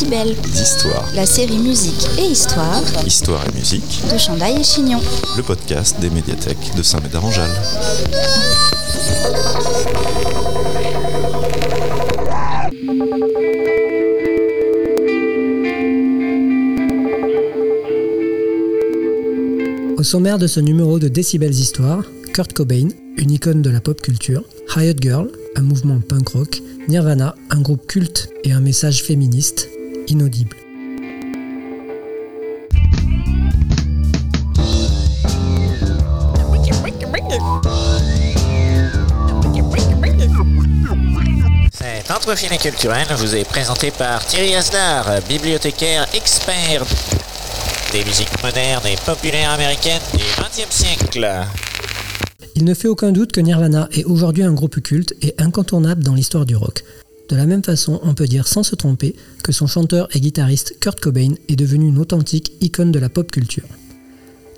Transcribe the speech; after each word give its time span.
Décibel. 0.00 0.34
d'histoire. 0.34 1.06
La 1.14 1.26
série 1.26 1.58
musique 1.58 2.08
et 2.18 2.24
histoire 2.24 2.80
Histoire 3.06 3.44
et 3.46 3.54
musique, 3.54 4.00
de 4.10 4.16
Chandaille 4.16 4.58
et 4.58 4.64
Chignon. 4.64 4.98
le 5.36 5.42
podcast 5.42 6.00
des 6.00 6.08
médiathèques 6.08 6.74
de 6.74 6.82
Saint-Médard-en-Jalles. 6.82 7.50
Au 19.98 20.02
sommaire 20.02 20.38
de 20.38 20.46
ce 20.46 20.60
numéro 20.60 20.98
de 20.98 21.08
Décibels 21.08 21.50
Histoire, 21.50 22.04
Kurt 22.32 22.54
Cobain, 22.54 22.88
une 23.18 23.32
icône 23.32 23.60
de 23.60 23.68
la 23.68 23.82
pop 23.82 24.00
culture, 24.00 24.44
Riot 24.68 24.94
Girl, 24.98 25.30
un 25.56 25.62
mouvement 25.62 26.00
punk 26.00 26.28
rock, 26.30 26.62
Nirvana, 26.88 27.34
un 27.50 27.60
groupe 27.60 27.86
culte 27.86 28.30
et 28.44 28.52
un 28.52 28.60
message 28.60 29.02
féministe 29.02 29.68
inaudible. 30.08 30.56
Cet 41.72 42.10
entrefilé 42.10 42.58
culturel 42.58 43.06
vous 43.16 43.34
est 43.36 43.44
présenté 43.44 43.90
par 43.90 44.24
Thierry 44.26 44.54
Asdar, 44.54 45.20
bibliothécaire 45.28 46.06
expert 46.14 46.84
des 47.92 48.04
musiques 48.04 48.42
modernes 48.42 48.86
et 48.86 48.96
populaires 49.04 49.50
américaines 49.50 50.02
du 50.12 50.24
XXe 50.38 50.70
siècle. 50.70 51.28
Il 52.54 52.64
ne 52.64 52.74
fait 52.74 52.88
aucun 52.88 53.12
doute 53.12 53.32
que 53.32 53.40
Nirvana 53.40 53.88
est 53.92 54.04
aujourd'hui 54.04 54.42
un 54.42 54.52
groupe 54.52 54.80
culte 54.80 55.14
et 55.22 55.34
incontournable 55.38 56.02
dans 56.02 56.14
l'histoire 56.14 56.44
du 56.44 56.56
rock. 56.56 56.84
De 57.30 57.36
la 57.36 57.46
même 57.46 57.62
façon, 57.62 58.00
on 58.02 58.12
peut 58.12 58.26
dire 58.26 58.48
sans 58.48 58.64
se 58.64 58.74
tromper 58.74 59.14
que 59.44 59.52
son 59.52 59.68
chanteur 59.68 60.08
et 60.12 60.20
guitariste 60.20 60.74
Kurt 60.80 60.98
Cobain 60.98 61.34
est 61.48 61.54
devenu 61.54 61.86
une 61.86 61.98
authentique 61.98 62.54
icône 62.60 62.90
de 62.90 62.98
la 62.98 63.08
pop 63.08 63.30
culture. 63.30 63.68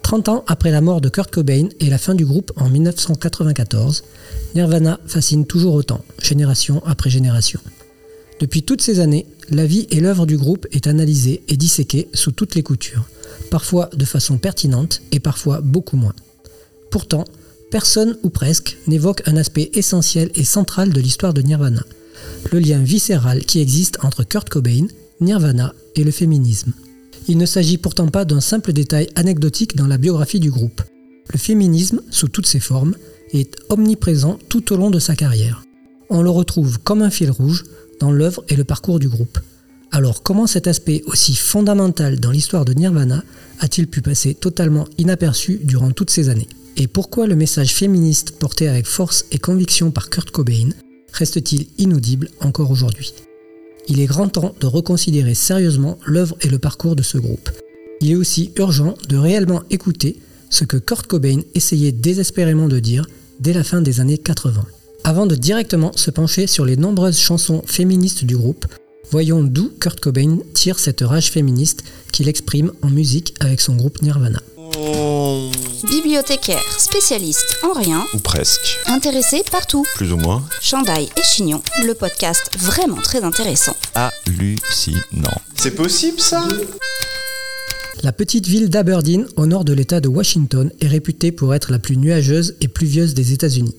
30 0.02 0.28
ans 0.30 0.44
après 0.46 0.70
la 0.70 0.80
mort 0.80 1.02
de 1.02 1.10
Kurt 1.10 1.30
Cobain 1.30 1.68
et 1.80 1.90
la 1.90 1.98
fin 1.98 2.14
du 2.14 2.24
groupe 2.24 2.50
en 2.56 2.70
1994, 2.70 4.04
Nirvana 4.54 4.98
fascine 5.06 5.44
toujours 5.44 5.74
autant, 5.74 6.02
génération 6.18 6.82
après 6.86 7.10
génération. 7.10 7.60
Depuis 8.40 8.62
toutes 8.62 8.80
ces 8.80 9.00
années, 9.00 9.26
la 9.50 9.66
vie 9.66 9.86
et 9.90 10.00
l'œuvre 10.00 10.24
du 10.24 10.38
groupe 10.38 10.66
est 10.72 10.86
analysée 10.86 11.42
et 11.48 11.58
disséquée 11.58 12.08
sous 12.14 12.32
toutes 12.32 12.54
les 12.54 12.62
coutures, 12.62 13.04
parfois 13.50 13.90
de 13.92 14.06
façon 14.06 14.38
pertinente 14.38 15.02
et 15.12 15.20
parfois 15.20 15.60
beaucoup 15.60 15.98
moins. 15.98 16.14
Pourtant, 16.90 17.26
personne 17.70 18.16
ou 18.22 18.30
presque 18.30 18.78
n'évoque 18.86 19.22
un 19.26 19.36
aspect 19.36 19.70
essentiel 19.74 20.30
et 20.36 20.44
central 20.44 20.90
de 20.90 21.00
l'histoire 21.02 21.34
de 21.34 21.42
Nirvana, 21.42 21.84
le 22.50 22.58
lien 22.58 22.78
viscéral 22.78 23.44
qui 23.44 23.60
existe 23.60 23.98
entre 24.02 24.24
Kurt 24.24 24.48
Cobain, 24.48 24.86
Nirvana 25.20 25.74
et 25.94 26.04
le 26.04 26.10
féminisme. 26.10 26.72
Il 27.28 27.38
ne 27.38 27.46
s'agit 27.46 27.78
pourtant 27.78 28.08
pas 28.08 28.24
d'un 28.24 28.40
simple 28.40 28.72
détail 28.72 29.08
anecdotique 29.14 29.76
dans 29.76 29.86
la 29.86 29.98
biographie 29.98 30.40
du 30.40 30.50
groupe. 30.50 30.82
Le 31.32 31.38
féminisme, 31.38 32.00
sous 32.10 32.28
toutes 32.28 32.46
ses 32.46 32.60
formes, 32.60 32.94
est 33.32 33.56
omniprésent 33.68 34.38
tout 34.48 34.72
au 34.72 34.76
long 34.76 34.90
de 34.90 34.98
sa 34.98 35.14
carrière. 35.14 35.64
On 36.10 36.22
le 36.22 36.30
retrouve 36.30 36.78
comme 36.80 37.02
un 37.02 37.10
fil 37.10 37.30
rouge 37.30 37.64
dans 38.00 38.10
l'œuvre 38.10 38.44
et 38.48 38.56
le 38.56 38.64
parcours 38.64 38.98
du 38.98 39.08
groupe. 39.08 39.38
Alors 39.92 40.22
comment 40.22 40.46
cet 40.46 40.66
aspect 40.66 41.02
aussi 41.06 41.34
fondamental 41.34 42.18
dans 42.18 42.30
l'histoire 42.30 42.64
de 42.64 42.72
Nirvana 42.72 43.22
a-t-il 43.60 43.86
pu 43.86 44.02
passer 44.02 44.34
totalement 44.34 44.86
inaperçu 44.98 45.60
durant 45.62 45.92
toutes 45.92 46.10
ces 46.10 46.28
années? 46.28 46.48
Et 46.76 46.86
pourquoi 46.86 47.26
le 47.26 47.36
message 47.36 47.74
féministe 47.74 48.32
porté 48.38 48.68
avec 48.68 48.86
force 48.86 49.26
et 49.30 49.38
conviction 49.38 49.90
par 49.90 50.10
Kurt 50.10 50.30
Cobain 50.30 50.70
reste-t-il 51.12 51.66
inaudible 51.78 52.28
encore 52.40 52.70
aujourd'hui 52.70 53.14
Il 53.88 54.00
est 54.00 54.06
grand 54.06 54.28
temps 54.28 54.54
de 54.60 54.66
reconsidérer 54.66 55.34
sérieusement 55.34 55.98
l'œuvre 56.06 56.36
et 56.40 56.48
le 56.48 56.58
parcours 56.58 56.96
de 56.96 57.02
ce 57.02 57.18
groupe. 57.18 57.50
Il 58.00 58.10
est 58.10 58.16
aussi 58.16 58.52
urgent 58.56 58.94
de 59.08 59.16
réellement 59.16 59.62
écouter 59.70 60.18
ce 60.50 60.64
que 60.64 60.76
Kurt 60.76 61.06
Cobain 61.06 61.40
essayait 61.54 61.92
désespérément 61.92 62.68
de 62.68 62.80
dire 62.80 63.06
dès 63.40 63.52
la 63.52 63.64
fin 63.64 63.80
des 63.80 64.00
années 64.00 64.18
80. 64.18 64.64
Avant 65.04 65.26
de 65.26 65.34
directement 65.34 65.92
se 65.96 66.10
pencher 66.10 66.46
sur 66.46 66.64
les 66.64 66.76
nombreuses 66.76 67.18
chansons 67.18 67.62
féministes 67.66 68.24
du 68.24 68.36
groupe, 68.36 68.66
voyons 69.10 69.42
d'où 69.42 69.70
Kurt 69.80 69.98
Cobain 69.98 70.38
tire 70.54 70.78
cette 70.78 71.00
rage 71.00 71.30
féministe 71.30 71.82
qu'il 72.12 72.28
exprime 72.28 72.72
en 72.82 72.90
musique 72.90 73.34
avec 73.40 73.60
son 73.60 73.74
groupe 73.74 74.02
Nirvana. 74.02 74.40
Bibliothécaire, 75.88 76.62
spécialiste 76.78 77.58
en 77.62 77.72
rien, 77.72 78.04
Ou 78.14 78.18
presque. 78.18 78.78
intéressé 78.86 79.42
partout. 79.50 79.84
Plus 79.94 80.12
ou 80.12 80.16
moins 80.16 80.42
Chandaille 80.60 81.08
et 81.16 81.22
Chignon, 81.22 81.62
le 81.84 81.94
podcast 81.94 82.50
vraiment 82.58 83.00
très 83.02 83.22
intéressant. 83.22 83.76
hallucinant. 83.94 85.40
C'est 85.56 85.74
possible 85.74 86.20
ça? 86.20 86.46
La 88.02 88.12
petite 88.12 88.46
ville 88.46 88.70
d'Aberdeen, 88.70 89.26
au 89.36 89.46
nord 89.46 89.64
de 89.64 89.72
l'État 89.72 90.00
de 90.00 90.08
Washington, 90.08 90.70
est 90.80 90.88
réputée 90.88 91.32
pour 91.32 91.54
être 91.54 91.70
la 91.70 91.78
plus 91.78 91.96
nuageuse 91.96 92.54
et 92.60 92.68
pluvieuse 92.68 93.14
des 93.14 93.32
États-Unis. 93.32 93.76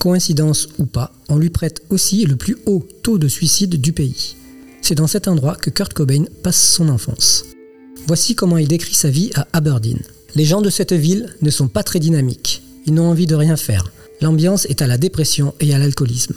Coïncidence 0.00 0.68
ou 0.78 0.86
pas, 0.86 1.12
on 1.28 1.36
lui 1.36 1.50
prête 1.50 1.82
aussi 1.90 2.24
le 2.26 2.36
plus 2.36 2.56
haut 2.66 2.84
taux 3.02 3.18
de 3.18 3.28
suicide 3.28 3.80
du 3.80 3.92
pays. 3.92 4.36
C'est 4.82 4.94
dans 4.96 5.06
cet 5.06 5.28
endroit 5.28 5.54
que 5.54 5.70
Kurt 5.70 5.92
Cobain 5.94 6.24
passe 6.42 6.60
son 6.60 6.88
enfance. 6.88 7.44
Voici 8.06 8.34
comment 8.34 8.56
il 8.58 8.68
décrit 8.68 8.94
sa 8.94 9.08
vie 9.08 9.30
à 9.34 9.46
Aberdeen. 9.52 9.98
Les 10.36 10.44
gens 10.44 10.60
de 10.60 10.68
cette 10.68 10.92
ville 10.92 11.34
ne 11.40 11.48
sont 11.48 11.66
pas 11.66 11.82
très 11.82 11.98
dynamiques. 11.98 12.62
Ils 12.84 12.92
n'ont 12.92 13.08
envie 13.08 13.24
de 13.24 13.34
rien 13.34 13.56
faire. 13.56 13.90
L'ambiance 14.20 14.66
est 14.66 14.82
à 14.82 14.86
la 14.86 14.98
dépression 14.98 15.54
et 15.60 15.72
à 15.72 15.78
l'alcoolisme. 15.78 16.34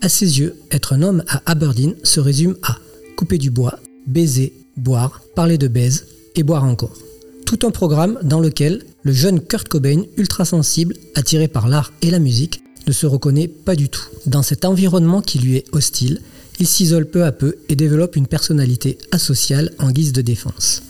À 0.00 0.08
ses 0.08 0.38
yeux, 0.38 0.54
être 0.70 0.92
un 0.92 1.02
homme 1.02 1.24
à 1.26 1.42
Aberdeen 1.46 1.96
se 2.04 2.20
résume 2.20 2.56
à 2.62 2.78
couper 3.16 3.38
du 3.38 3.50
bois, 3.50 3.80
baiser, 4.06 4.52
boire, 4.76 5.20
parler 5.34 5.58
de 5.58 5.66
baise 5.66 6.06
et 6.36 6.44
boire 6.44 6.62
encore. 6.62 6.96
Tout 7.44 7.66
un 7.66 7.72
programme 7.72 8.20
dans 8.22 8.38
lequel 8.38 8.84
le 9.02 9.12
jeune 9.12 9.40
Kurt 9.40 9.66
Cobain, 9.66 10.04
ultra 10.16 10.44
sensible, 10.44 10.94
attiré 11.16 11.48
par 11.48 11.66
l'art 11.66 11.92
et 12.02 12.10
la 12.12 12.20
musique, 12.20 12.62
ne 12.86 12.92
se 12.92 13.06
reconnaît 13.06 13.48
pas 13.48 13.74
du 13.74 13.88
tout. 13.88 14.06
Dans 14.26 14.44
cet 14.44 14.64
environnement 14.64 15.22
qui 15.22 15.40
lui 15.40 15.56
est 15.56 15.66
hostile, 15.72 16.20
il 16.60 16.68
s'isole 16.68 17.06
peu 17.06 17.24
à 17.24 17.32
peu 17.32 17.56
et 17.68 17.74
développe 17.74 18.14
une 18.14 18.28
personnalité 18.28 18.96
asociale 19.10 19.72
en 19.80 19.90
guise 19.90 20.12
de 20.12 20.22
défense. 20.22 20.84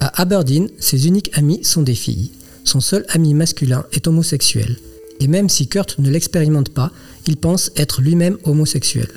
À 0.00 0.20
Aberdeen, 0.20 0.68
ses 0.78 1.06
uniques 1.06 1.30
amis 1.34 1.64
sont 1.64 1.82
des 1.82 1.94
filles. 1.94 2.30
Son 2.64 2.80
seul 2.80 3.04
ami 3.08 3.34
masculin 3.34 3.84
est 3.92 4.06
homosexuel. 4.06 4.76
Et 5.20 5.28
même 5.28 5.48
si 5.48 5.68
Kurt 5.68 5.98
ne 5.98 6.10
l'expérimente 6.10 6.70
pas, 6.70 6.90
il 7.26 7.36
pense 7.36 7.70
être 7.76 8.02
lui-même 8.02 8.36
homosexuel. 8.44 9.08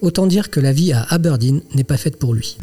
Autant 0.00 0.26
dire 0.26 0.50
que 0.50 0.60
la 0.60 0.72
vie 0.72 0.92
à 0.92 1.02
Aberdeen 1.10 1.60
n'est 1.74 1.84
pas 1.84 1.96
faite 1.96 2.16
pour 2.16 2.34
lui. 2.34 2.56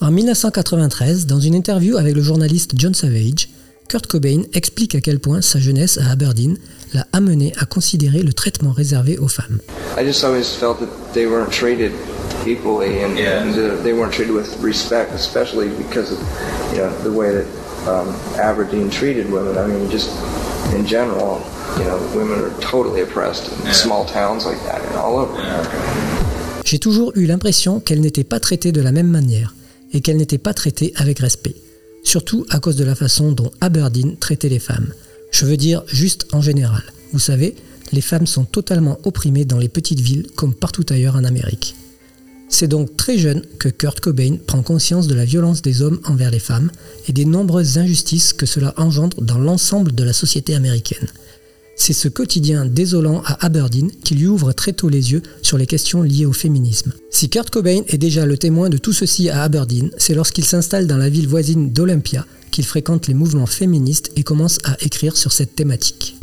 En 0.00 0.10
1993, 0.10 1.26
dans 1.26 1.40
une 1.40 1.54
interview 1.54 1.96
avec 1.96 2.14
le 2.14 2.22
journaliste 2.22 2.72
John 2.76 2.94
Savage, 2.94 3.48
Kurt 3.88 4.06
Cobain 4.06 4.42
explique 4.52 4.94
à 4.94 5.00
quel 5.00 5.20
point 5.20 5.42
sa 5.42 5.58
jeunesse 5.58 5.98
à 5.98 6.10
Aberdeen 6.10 6.56
l'a 6.94 7.06
amené 7.12 7.52
à 7.58 7.66
considérer 7.66 8.22
le 8.22 8.32
traitement 8.32 8.72
réservé 8.72 9.18
aux 9.18 9.28
femmes. 9.28 9.60
Equally 12.46 13.02
and, 13.02 13.18
and 13.18 13.58
uh, 13.58 13.76
they 13.82 13.92
weren't 13.92 14.12
treated 14.12 14.34
with 14.34 14.58
respect, 14.60 15.12
especially 15.12 15.68
because 15.76 16.12
of 16.12 16.18
you 16.72 16.78
know 16.78 16.90
the 17.02 17.12
way 17.12 17.32
that 17.32 17.46
um, 17.88 18.08
Aberdeen 18.38 18.90
treated 18.90 19.30
women. 19.30 19.56
I 19.58 19.66
mean, 19.66 19.90
just 19.90 20.10
in 20.74 20.86
general, 20.86 21.40
you 21.78 21.84
know, 21.84 21.98
women 22.14 22.38
are 22.40 22.54
totally 22.60 23.02
oppressed 23.02 23.50
in 23.64 23.72
small 23.72 24.04
towns 24.04 24.46
like 24.46 24.60
that 24.64 24.80
and 24.82 24.96
all 24.96 25.16
over 25.18 25.32
America. 25.34 25.76
J'ai 26.64 26.78
toujours 26.80 27.12
eu 27.14 27.26
l'impression 27.26 27.78
qu'elle 27.78 28.00
n'était 28.00 28.24
pas 28.24 28.40
traitée 28.40 28.72
de 28.72 28.80
la 28.80 28.90
même 28.90 29.06
manière 29.08 29.54
et 29.92 30.00
qu'elle 30.00 30.16
n'était 30.16 30.38
pas 30.38 30.52
traitée 30.52 30.92
avec 30.96 31.20
respect, 31.20 31.54
surtout 32.02 32.44
à 32.50 32.58
cause 32.58 32.76
de 32.76 32.84
la 32.84 32.96
façon 32.96 33.30
dont 33.30 33.52
Aberdeen 33.60 34.16
traitait 34.16 34.48
les 34.48 34.58
femmes. 34.58 34.92
Je 35.30 35.46
veux 35.46 35.56
dire 35.56 35.84
juste 35.86 36.26
en 36.32 36.40
général. 36.40 36.82
Vous 37.12 37.20
savez, 37.20 37.54
les 37.92 38.00
femmes 38.00 38.26
sont 38.26 38.44
totalement 38.44 38.98
opprimées 39.04 39.44
dans 39.44 39.58
les 39.58 39.68
petites 39.68 40.00
villes 40.00 40.26
comme 40.34 40.54
partout 40.54 40.84
ailleurs 40.90 41.14
en 41.14 41.24
Amérique. 41.24 41.76
C'est 42.48 42.68
donc 42.68 42.96
très 42.96 43.18
jeune 43.18 43.42
que 43.58 43.68
Kurt 43.68 44.00
Cobain 44.00 44.36
prend 44.46 44.62
conscience 44.62 45.08
de 45.08 45.14
la 45.14 45.24
violence 45.24 45.62
des 45.62 45.82
hommes 45.82 46.00
envers 46.04 46.30
les 46.30 46.38
femmes 46.38 46.70
et 47.08 47.12
des 47.12 47.24
nombreuses 47.24 47.78
injustices 47.78 48.32
que 48.32 48.46
cela 48.46 48.72
engendre 48.76 49.20
dans 49.20 49.38
l'ensemble 49.38 49.94
de 49.94 50.04
la 50.04 50.12
société 50.12 50.54
américaine. 50.54 51.08
C'est 51.78 51.92
ce 51.92 52.08
quotidien 52.08 52.64
désolant 52.64 53.22
à 53.26 53.44
Aberdeen 53.44 53.90
qui 54.02 54.14
lui 54.14 54.26
ouvre 54.26 54.52
très 54.52 54.72
tôt 54.72 54.88
les 54.88 55.12
yeux 55.12 55.22
sur 55.42 55.58
les 55.58 55.66
questions 55.66 56.02
liées 56.02 56.24
au 56.24 56.32
féminisme. 56.32 56.92
Si 57.10 57.28
Kurt 57.28 57.50
Cobain 57.50 57.82
est 57.88 57.98
déjà 57.98 58.24
le 58.24 58.38
témoin 58.38 58.70
de 58.70 58.78
tout 58.78 58.94
ceci 58.94 59.28
à 59.28 59.42
Aberdeen, 59.42 59.90
c'est 59.98 60.14
lorsqu'il 60.14 60.44
s'installe 60.44 60.86
dans 60.86 60.96
la 60.96 61.10
ville 61.10 61.28
voisine 61.28 61.72
d'Olympia 61.72 62.24
qu'il 62.50 62.64
fréquente 62.64 63.08
les 63.08 63.14
mouvements 63.14 63.46
féministes 63.46 64.10
et 64.16 64.22
commence 64.22 64.58
à 64.64 64.76
écrire 64.80 65.16
sur 65.18 65.32
cette 65.32 65.54
thématique. 65.54 66.16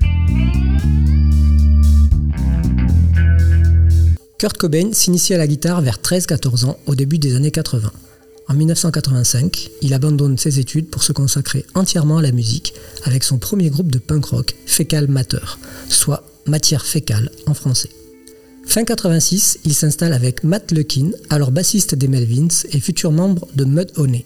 Kurt 4.43 4.57
Cobain 4.57 4.91
s'initie 4.91 5.33
à 5.33 5.37
la 5.37 5.47
guitare 5.47 5.81
vers 5.81 5.99
13-14 5.99 6.65
ans 6.65 6.77
au 6.85 6.95
début 6.95 7.17
des 7.17 7.37
années 7.37 7.49
80. 7.49 7.89
En 8.49 8.53
1985, 8.53 9.69
il 9.81 9.93
abandonne 9.93 10.37
ses 10.37 10.59
études 10.59 10.89
pour 10.89 11.01
se 11.01 11.13
consacrer 11.13 11.65
entièrement 11.75 12.17
à 12.17 12.21
la 12.21 12.33
musique 12.33 12.73
avec 13.05 13.23
son 13.23 13.37
premier 13.37 13.69
groupe 13.69 13.89
de 13.89 13.99
punk 13.99 14.25
rock, 14.25 14.53
Fecal 14.65 15.07
Matter, 15.07 15.39
soit 15.87 16.25
Matière 16.45 16.85
fécale 16.85 17.31
en 17.45 17.53
français. 17.53 17.87
Fin 18.65 18.83
86, 18.83 19.59
il 19.63 19.73
s'installe 19.73 20.11
avec 20.11 20.43
Matt 20.43 20.73
Lukin, 20.73 21.11
alors 21.29 21.51
bassiste 21.51 21.95
des 21.95 22.09
Melvins 22.09 22.65
et 22.69 22.81
futur 22.81 23.13
membre 23.13 23.47
de 23.55 23.63
Mud 23.63 23.91
Honey. 23.95 24.25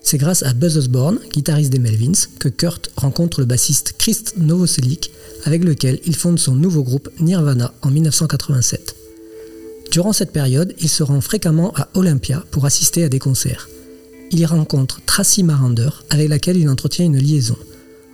C'est 0.00 0.18
grâce 0.18 0.44
à 0.44 0.52
Buzz 0.52 0.78
Osborne, 0.78 1.18
guitariste 1.32 1.72
des 1.72 1.80
Melvins, 1.80 2.28
que 2.38 2.48
Kurt 2.48 2.92
rencontre 2.94 3.40
le 3.40 3.46
bassiste 3.46 3.94
Chris 3.98 4.26
Novoselic, 4.36 5.10
avec 5.44 5.64
lequel 5.64 5.98
il 6.06 6.14
fonde 6.14 6.38
son 6.38 6.54
nouveau 6.54 6.84
groupe 6.84 7.10
Nirvana 7.18 7.74
en 7.82 7.90
1987. 7.90 8.99
Durant 9.90 10.12
cette 10.12 10.32
période, 10.32 10.74
il 10.78 10.88
se 10.88 11.02
rend 11.02 11.20
fréquemment 11.20 11.72
à 11.76 11.88
Olympia 11.94 12.44
pour 12.52 12.64
assister 12.64 13.02
à 13.02 13.08
des 13.08 13.18
concerts. 13.18 13.68
Il 14.30 14.38
y 14.38 14.46
rencontre 14.46 15.00
Tracy 15.04 15.42
Marander, 15.42 15.90
avec 16.10 16.28
laquelle 16.28 16.56
il 16.56 16.68
entretient 16.68 17.06
une 17.06 17.18
liaison. 17.18 17.56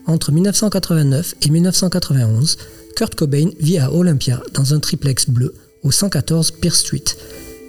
Entre 0.07 0.33
1989 0.33 1.35
et 1.43 1.51
1991, 1.51 2.57
Kurt 2.97 3.15
Cobain 3.15 3.51
vit 3.61 3.77
à 3.77 3.93
Olympia 3.93 4.41
dans 4.55 4.73
un 4.73 4.81
triplex 4.81 5.29
bleu 5.29 5.53
au 5.83 5.91
114 5.91 6.53
Pierce 6.53 6.79
Street, 6.79 7.05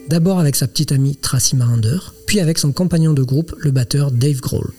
d'abord 0.08 0.40
avec 0.40 0.56
sa 0.56 0.68
petite 0.68 0.94
amie 0.94 1.18
Tracy 1.18 1.58
Marander, 1.58 1.98
puis 2.26 2.40
avec 2.40 2.60
son 2.60 2.72
compagnon 2.72 3.14
de 3.14 3.24
groupe, 3.24 3.54
le 3.58 3.72
batteur 3.72 4.12
Dave 4.12 4.40
Grohl. 4.40 4.72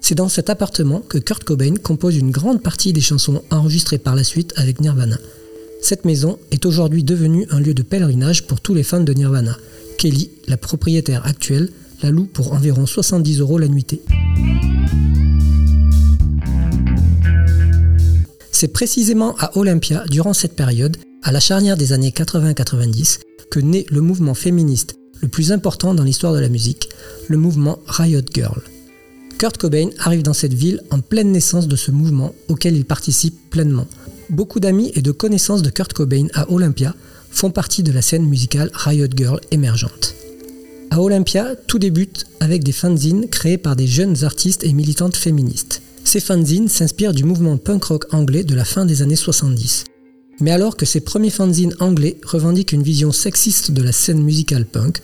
C'est 0.00 0.16
dans 0.16 0.28
cet 0.28 0.50
appartement 0.50 1.00
que 1.00 1.18
Kurt 1.18 1.44
Cobain 1.44 1.76
compose 1.76 2.16
une 2.16 2.32
grande 2.32 2.62
partie 2.62 2.92
des 2.92 3.00
chansons 3.00 3.42
enregistrées 3.50 3.98
par 3.98 4.16
la 4.16 4.24
suite 4.24 4.52
avec 4.56 4.80
Nirvana. 4.80 5.18
Cette 5.80 6.04
maison 6.04 6.38
est 6.50 6.66
aujourd'hui 6.66 7.04
devenue 7.04 7.46
un 7.50 7.60
lieu 7.60 7.74
de 7.74 7.82
pèlerinage 7.82 8.46
pour 8.46 8.60
tous 8.60 8.74
les 8.74 8.82
fans 8.82 9.00
de 9.00 9.12
Nirvana. 9.12 9.56
Kelly, 9.96 10.30
la 10.46 10.56
propriétaire 10.56 11.26
actuelle, 11.26 11.70
la 12.02 12.10
loue 12.10 12.26
pour 12.26 12.52
environ 12.52 12.86
70 12.86 13.40
euros 13.40 13.58
la 13.58 13.68
nuitée. 13.68 14.02
C'est 18.50 18.68
précisément 18.68 19.36
à 19.38 19.56
Olympia, 19.56 20.04
durant 20.10 20.34
cette 20.34 20.56
période, 20.56 20.96
à 21.22 21.32
la 21.32 21.40
charnière 21.40 21.76
des 21.76 21.92
années 21.92 22.10
80-90, 22.10 23.20
que 23.50 23.60
naît 23.60 23.86
le 23.90 24.00
mouvement 24.00 24.34
féministe 24.34 24.96
le 25.20 25.28
plus 25.28 25.52
important 25.52 25.94
dans 25.94 26.04
l'histoire 26.04 26.32
de 26.32 26.40
la 26.40 26.48
musique, 26.48 26.88
le 27.28 27.36
mouvement 27.36 27.78
Riot 27.86 28.22
Girl. 28.32 28.62
Kurt 29.38 29.56
Cobain 29.58 29.90
arrive 29.98 30.22
dans 30.22 30.32
cette 30.32 30.54
ville 30.54 30.82
en 30.90 31.00
pleine 31.00 31.30
naissance 31.30 31.68
de 31.68 31.76
ce 31.76 31.90
mouvement 31.90 32.34
auquel 32.48 32.76
il 32.76 32.84
participe 32.84 33.50
pleinement. 33.50 33.86
Beaucoup 34.30 34.60
d'amis 34.60 34.92
et 34.94 35.00
de 35.00 35.10
connaissances 35.10 35.62
de 35.62 35.70
Kurt 35.70 35.94
Cobain 35.94 36.26
à 36.34 36.50
Olympia 36.50 36.94
font 37.30 37.50
partie 37.50 37.82
de 37.82 37.92
la 37.92 38.02
scène 38.02 38.26
musicale 38.26 38.70
Riot 38.74 39.08
Girl 39.16 39.40
émergente. 39.50 40.14
À 40.90 41.00
Olympia, 41.00 41.56
tout 41.66 41.78
débute 41.78 42.26
avec 42.40 42.62
des 42.62 42.72
fanzines 42.72 43.28
créés 43.28 43.58
par 43.58 43.74
des 43.74 43.86
jeunes 43.86 44.24
artistes 44.24 44.64
et 44.64 44.72
militantes 44.72 45.16
féministes. 45.16 45.82
Ces 46.04 46.20
fanzines 46.20 46.68
s'inspirent 46.68 47.14
du 47.14 47.24
mouvement 47.24 47.56
punk 47.56 47.84
rock 47.84 48.12
anglais 48.12 48.44
de 48.44 48.54
la 48.54 48.64
fin 48.64 48.84
des 48.84 49.02
années 49.02 49.16
70. 49.16 49.84
Mais 50.40 50.50
alors 50.50 50.76
que 50.76 50.86
ces 50.86 51.00
premiers 51.00 51.30
fanzines 51.30 51.74
anglais 51.80 52.18
revendiquent 52.24 52.72
une 52.72 52.82
vision 52.82 53.12
sexiste 53.12 53.70
de 53.70 53.82
la 53.82 53.92
scène 53.92 54.22
musicale 54.22 54.66
punk, 54.66 55.00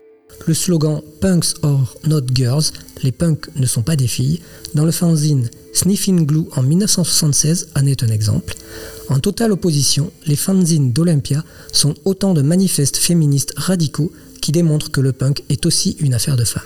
le 0.47 0.55
slogan 0.55 1.01
Punks 1.21 1.55
or 1.63 1.97
Not 2.07 2.23
Girls, 2.35 2.65
les 3.03 3.13
punks 3.13 3.49
ne 3.57 3.67
sont 3.67 3.83
pas 3.83 3.97
des 3.97 4.07
filles, 4.07 4.41
dans 4.75 4.85
le 4.85 4.93
fanzine 4.93 5.49
Sniffing 5.73 6.25
Glue 6.25 6.47
en 6.55 6.63
1976 6.63 7.69
en 7.77 7.87
est 7.87 8.03
un 8.03 8.09
exemple. 8.09 8.55
En 9.09 9.19
totale 9.19 9.53
opposition, 9.53 10.11
les 10.27 10.37
fanzines 10.37 10.93
d'Olympia 10.93 11.45
sont 11.73 11.95
autant 12.05 12.33
de 12.33 12.43
manifestes 12.43 12.97
féministes 12.97 13.53
radicaux 13.57 14.13
qui 14.41 14.53
démontrent 14.53 14.91
que 14.91 15.01
le 15.01 15.13
punk 15.13 15.43
est 15.49 15.67
aussi 15.67 15.97
une 16.01 16.15
affaire 16.15 16.37
de 16.37 16.45
femmes. 16.45 16.63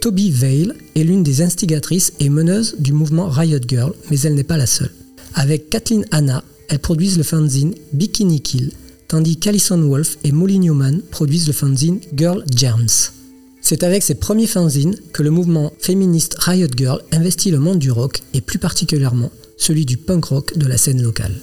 Toby 0.00 0.30
Vale 0.30 0.74
est 0.94 1.02
l'une 1.02 1.22
des 1.22 1.42
instigatrices 1.42 2.12
et 2.20 2.28
meneuses 2.28 2.76
du 2.78 2.92
mouvement 2.92 3.28
Riot 3.28 3.58
Girl, 3.66 3.92
mais 4.10 4.20
elle 4.20 4.34
n'est 4.34 4.44
pas 4.44 4.56
la 4.56 4.66
seule. 4.66 4.92
Avec 5.34 5.70
Kathleen 5.70 6.04
Hanna, 6.12 6.44
elles 6.68 6.78
produisent 6.78 7.18
le 7.18 7.24
fanzine 7.24 7.74
Bikini 7.92 8.40
Kill, 8.40 8.72
tandis 9.08 9.38
qu'Alison 9.38 9.80
Wolf 9.82 10.18
et 10.22 10.32
Molly 10.32 10.58
Newman 10.58 11.00
produisent 11.10 11.46
le 11.46 11.52
fanzine 11.52 12.00
Girl 12.14 12.44
Germs. 12.54 13.12
C'est 13.60 13.82
avec 13.82 14.02
ces 14.02 14.14
premiers 14.14 14.46
fanzines 14.46 14.96
que 15.12 15.22
le 15.22 15.30
mouvement 15.30 15.72
féministe 15.80 16.36
Riot 16.38 16.68
Girl 16.76 17.02
investit 17.12 17.50
le 17.50 17.58
monde 17.58 17.78
du 17.78 17.90
rock 17.90 18.22
et 18.34 18.40
plus 18.40 18.58
particulièrement 18.58 19.32
celui 19.56 19.84
du 19.84 19.96
punk 19.96 20.26
rock 20.26 20.56
de 20.56 20.66
la 20.66 20.76
scène 20.76 21.02
locale. 21.02 21.34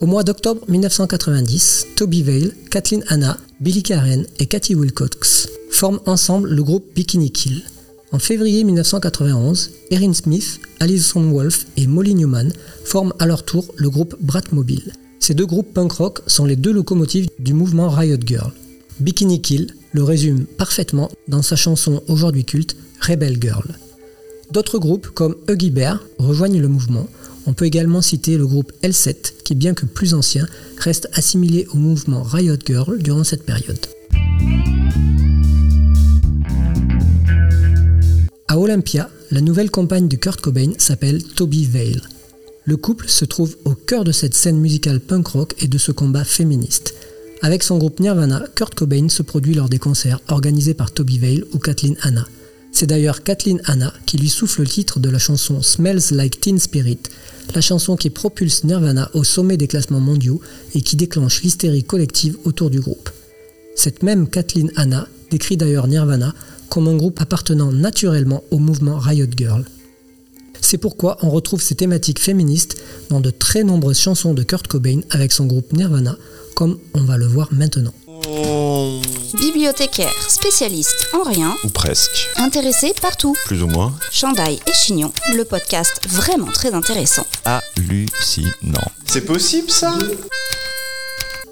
Au 0.00 0.06
mois 0.06 0.22
d'octobre 0.22 0.60
1990, 0.68 1.86
Toby 1.96 2.22
Vale, 2.22 2.52
Kathleen 2.70 3.04
Hanna, 3.08 3.38
Billy 3.60 3.82
Karen 3.82 4.26
et 4.38 4.46
Cathy 4.46 4.74
Wilcox 4.74 5.48
forment 5.70 6.00
ensemble 6.06 6.50
le 6.50 6.62
groupe 6.62 6.84
Bikini 6.94 7.30
Kill. 7.30 7.62
En 8.14 8.20
février 8.20 8.62
1991, 8.62 9.72
Erin 9.90 10.12
Smith, 10.12 10.60
Alison 10.78 11.32
Wolf 11.32 11.66
et 11.76 11.88
Molly 11.88 12.14
Newman 12.14 12.52
forment 12.84 13.12
à 13.18 13.26
leur 13.26 13.44
tour 13.44 13.64
le 13.74 13.90
groupe 13.90 14.14
Bratmobile. 14.20 14.92
Ces 15.18 15.34
deux 15.34 15.46
groupes 15.46 15.74
punk 15.74 15.90
rock 15.94 16.20
sont 16.28 16.44
les 16.44 16.54
deux 16.54 16.72
locomotives 16.72 17.26
du 17.40 17.54
mouvement 17.54 17.88
Riot 17.88 18.20
Girl. 18.24 18.52
Bikini 19.00 19.42
Kill 19.42 19.74
le 19.90 20.04
résume 20.04 20.44
parfaitement 20.44 21.10
dans 21.26 21.42
sa 21.42 21.56
chanson 21.56 22.04
aujourd'hui 22.06 22.44
culte 22.44 22.76
Rebel 23.00 23.36
Girl. 23.40 23.66
D'autres 24.52 24.78
groupes 24.78 25.08
comme 25.08 25.34
Huggy 25.48 25.72
Bear 25.72 26.00
rejoignent 26.18 26.60
le 26.60 26.68
mouvement, 26.68 27.08
on 27.46 27.52
peut 27.52 27.64
également 27.64 28.00
citer 28.00 28.38
le 28.38 28.46
groupe 28.46 28.72
L7, 28.84 29.42
qui 29.44 29.56
bien 29.56 29.74
que 29.74 29.86
plus 29.86 30.14
ancien, 30.14 30.46
reste 30.78 31.08
assimilé 31.14 31.66
au 31.72 31.78
mouvement 31.78 32.22
Riot 32.22 32.58
Girl 32.64 32.96
durant 33.02 33.24
cette 33.24 33.44
période. 33.44 33.84
À 38.54 38.58
Olympia, 38.60 39.10
la 39.32 39.40
nouvelle 39.40 39.72
compagne 39.72 40.06
de 40.06 40.14
Kurt 40.14 40.40
Cobain 40.40 40.74
s'appelle 40.78 41.24
Toby 41.24 41.66
Vale. 41.66 42.02
Le 42.64 42.76
couple 42.76 43.08
se 43.08 43.24
trouve 43.24 43.56
au 43.64 43.74
cœur 43.74 44.04
de 44.04 44.12
cette 44.12 44.34
scène 44.34 44.60
musicale 44.60 45.00
punk 45.00 45.26
rock 45.26 45.56
et 45.58 45.66
de 45.66 45.76
ce 45.76 45.90
combat 45.90 46.22
féministe. 46.22 46.94
Avec 47.42 47.64
son 47.64 47.78
groupe 47.78 47.98
Nirvana, 47.98 48.44
Kurt 48.54 48.76
Cobain 48.76 49.08
se 49.08 49.24
produit 49.24 49.54
lors 49.54 49.68
des 49.68 49.80
concerts 49.80 50.20
organisés 50.28 50.74
par 50.74 50.92
Toby 50.92 51.18
Vale 51.18 51.44
ou 51.52 51.58
Kathleen 51.58 51.96
Hanna. 52.02 52.28
C'est 52.70 52.86
d'ailleurs 52.86 53.24
Kathleen 53.24 53.60
Hanna 53.64 53.92
qui 54.06 54.18
lui 54.18 54.28
souffle 54.28 54.60
le 54.60 54.68
titre 54.68 55.00
de 55.00 55.10
la 55.10 55.18
chanson 55.18 55.60
Smells 55.60 56.12
Like 56.12 56.38
Teen 56.38 56.60
Spirit, 56.60 57.00
la 57.56 57.60
chanson 57.60 57.96
qui 57.96 58.08
propulse 58.08 58.62
Nirvana 58.62 59.10
au 59.14 59.24
sommet 59.24 59.56
des 59.56 59.66
classements 59.66 59.98
mondiaux 59.98 60.40
et 60.76 60.80
qui 60.80 60.94
déclenche 60.94 61.42
l'hystérie 61.42 61.82
collective 61.82 62.36
autour 62.44 62.70
du 62.70 62.78
groupe. 62.78 63.10
Cette 63.74 64.04
même 64.04 64.28
Kathleen 64.28 64.70
Hanna 64.76 65.08
décrit 65.32 65.56
d'ailleurs 65.56 65.88
Nirvana 65.88 66.32
comme 66.68 66.88
un 66.88 66.96
groupe 66.96 67.20
appartenant 67.20 67.72
naturellement 67.72 68.42
au 68.50 68.58
mouvement 68.58 68.98
Riot 68.98 69.26
Girl. 69.36 69.64
C'est 70.60 70.78
pourquoi 70.78 71.18
on 71.22 71.30
retrouve 71.30 71.60
ces 71.60 71.74
thématiques 71.74 72.18
féministes 72.20 72.76
dans 73.10 73.20
de 73.20 73.30
très 73.30 73.64
nombreuses 73.64 73.98
chansons 73.98 74.34
de 74.34 74.42
Kurt 74.42 74.66
Cobain 74.66 75.00
avec 75.10 75.32
son 75.32 75.46
groupe 75.46 75.72
Nirvana, 75.72 76.16
comme 76.54 76.78
on 76.94 77.02
va 77.04 77.16
le 77.18 77.26
voir 77.26 77.48
maintenant. 77.52 77.92
Bibliothécaire, 79.38 80.12
spécialiste 80.28 81.08
en 81.12 81.22
rien, 81.22 81.54
Ou 81.64 81.68
presque. 81.68 82.28
intéressé 82.36 82.92
partout. 83.02 83.34
Plus 83.44 83.62
ou 83.62 83.66
moins. 83.66 83.92
Chandail 84.10 84.58
et 84.66 84.72
Chignon, 84.72 85.12
le 85.36 85.44
podcast 85.44 86.00
vraiment 86.08 86.50
très 86.50 86.72
intéressant. 86.72 87.26
Hallucinant. 87.44 88.90
C'est 89.06 89.24
possible 89.26 89.70
ça? 89.70 89.98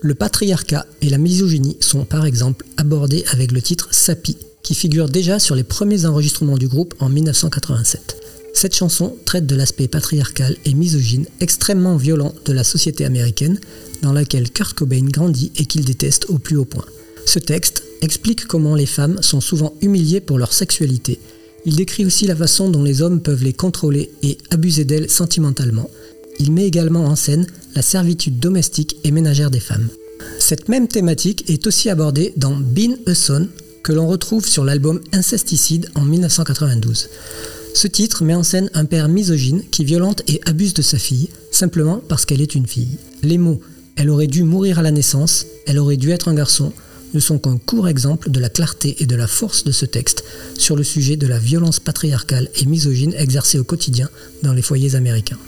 Le 0.00 0.14
patriarcat 0.14 0.86
et 1.00 1.10
la 1.10 1.18
misogynie 1.18 1.76
sont 1.80 2.04
par 2.04 2.24
exemple 2.24 2.64
abordés 2.76 3.24
avec 3.32 3.52
le 3.52 3.60
titre 3.60 3.88
Sapi, 3.92 4.36
qui 4.62 4.74
figure 4.74 5.08
déjà 5.08 5.38
sur 5.38 5.54
les 5.54 5.64
premiers 5.64 6.04
enregistrements 6.06 6.58
du 6.58 6.68
groupe 6.68 6.94
en 7.00 7.08
1987. 7.08 8.16
Cette 8.54 8.74
chanson 8.74 9.16
traite 9.24 9.46
de 9.46 9.56
l'aspect 9.56 9.88
patriarcal 9.88 10.56
et 10.64 10.74
misogyne 10.74 11.26
extrêmement 11.40 11.96
violent 11.96 12.34
de 12.44 12.52
la 12.52 12.64
société 12.64 13.04
américaine 13.04 13.58
dans 14.02 14.12
laquelle 14.12 14.50
Kurt 14.50 14.74
Cobain 14.74 15.04
grandit 15.04 15.52
et 15.56 15.64
qu'il 15.64 15.84
déteste 15.84 16.26
au 16.28 16.38
plus 16.38 16.56
haut 16.56 16.64
point. 16.64 16.84
Ce 17.24 17.38
texte 17.38 17.82
explique 18.02 18.46
comment 18.46 18.74
les 18.74 18.86
femmes 18.86 19.22
sont 19.22 19.40
souvent 19.40 19.74
humiliées 19.80 20.20
pour 20.20 20.38
leur 20.38 20.52
sexualité. 20.52 21.18
Il 21.64 21.76
décrit 21.76 22.04
aussi 22.04 22.26
la 22.26 22.36
façon 22.36 22.68
dont 22.68 22.82
les 22.82 23.02
hommes 23.02 23.22
peuvent 23.22 23.44
les 23.44 23.52
contrôler 23.52 24.10
et 24.22 24.38
abuser 24.50 24.84
d'elles 24.84 25.08
sentimentalement. 25.08 25.88
Il 26.38 26.52
met 26.52 26.66
également 26.66 27.04
en 27.04 27.16
scène 27.16 27.46
la 27.74 27.82
servitude 27.82 28.38
domestique 28.40 28.96
et 29.04 29.12
ménagère 29.12 29.50
des 29.50 29.60
femmes. 29.60 29.88
Cette 30.38 30.68
même 30.68 30.88
thématique 30.88 31.48
est 31.48 31.66
aussi 31.66 31.88
abordée 31.88 32.32
dans 32.36 32.56
Been 32.56 32.98
a 33.06 33.14
Son, 33.14 33.48
que 33.82 33.92
l'on 33.92 34.06
retrouve 34.06 34.46
sur 34.46 34.64
l'album 34.64 35.00
Incesticide 35.12 35.90
en 35.94 36.02
1992. 36.02 37.08
Ce 37.74 37.86
titre 37.86 38.24
met 38.24 38.34
en 38.34 38.42
scène 38.42 38.70
un 38.74 38.84
père 38.84 39.08
misogyne 39.08 39.62
qui 39.70 39.84
violente 39.84 40.22
et 40.28 40.40
abuse 40.46 40.74
de 40.74 40.82
sa 40.82 40.98
fille, 40.98 41.30
simplement 41.50 42.02
parce 42.08 42.24
qu'elle 42.24 42.40
est 42.40 42.54
une 42.54 42.66
fille. 42.66 42.98
Les 43.22 43.38
mots 43.38 43.60
Elle 43.96 44.10
aurait 44.10 44.26
dû 44.26 44.42
mourir 44.42 44.78
à 44.78 44.82
la 44.82 44.90
naissance, 44.90 45.46
elle 45.66 45.78
aurait 45.78 45.96
dû 45.96 46.10
être 46.10 46.28
un 46.28 46.34
garçon 46.34 46.72
ne 47.14 47.20
sont 47.20 47.38
qu'un 47.38 47.58
court 47.58 47.88
exemple 47.88 48.30
de 48.30 48.40
la 48.40 48.48
clarté 48.48 48.96
et 49.00 49.06
de 49.06 49.16
la 49.16 49.26
force 49.26 49.64
de 49.64 49.72
ce 49.72 49.84
texte 49.84 50.24
sur 50.56 50.76
le 50.76 50.82
sujet 50.82 51.16
de 51.16 51.26
la 51.26 51.38
violence 51.38 51.80
patriarcale 51.80 52.48
et 52.56 52.66
misogyne 52.66 53.14
exercée 53.16 53.58
au 53.58 53.64
quotidien 53.64 54.08
dans 54.42 54.52
les 54.52 54.62
foyers 54.62 54.94
américains. 54.94 55.38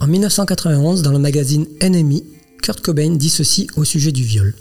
En 0.00 0.06
1991, 0.06 1.00
dans 1.00 1.12
le 1.12 1.18
magazine 1.18 1.66
Enemy, 1.80 2.24
Kurt 2.64 2.80
Cobain 2.80 3.10
dit 3.10 3.28
ceci 3.28 3.66
au 3.76 3.84
sujet 3.84 4.10
du 4.10 4.22
viol. 4.22 4.54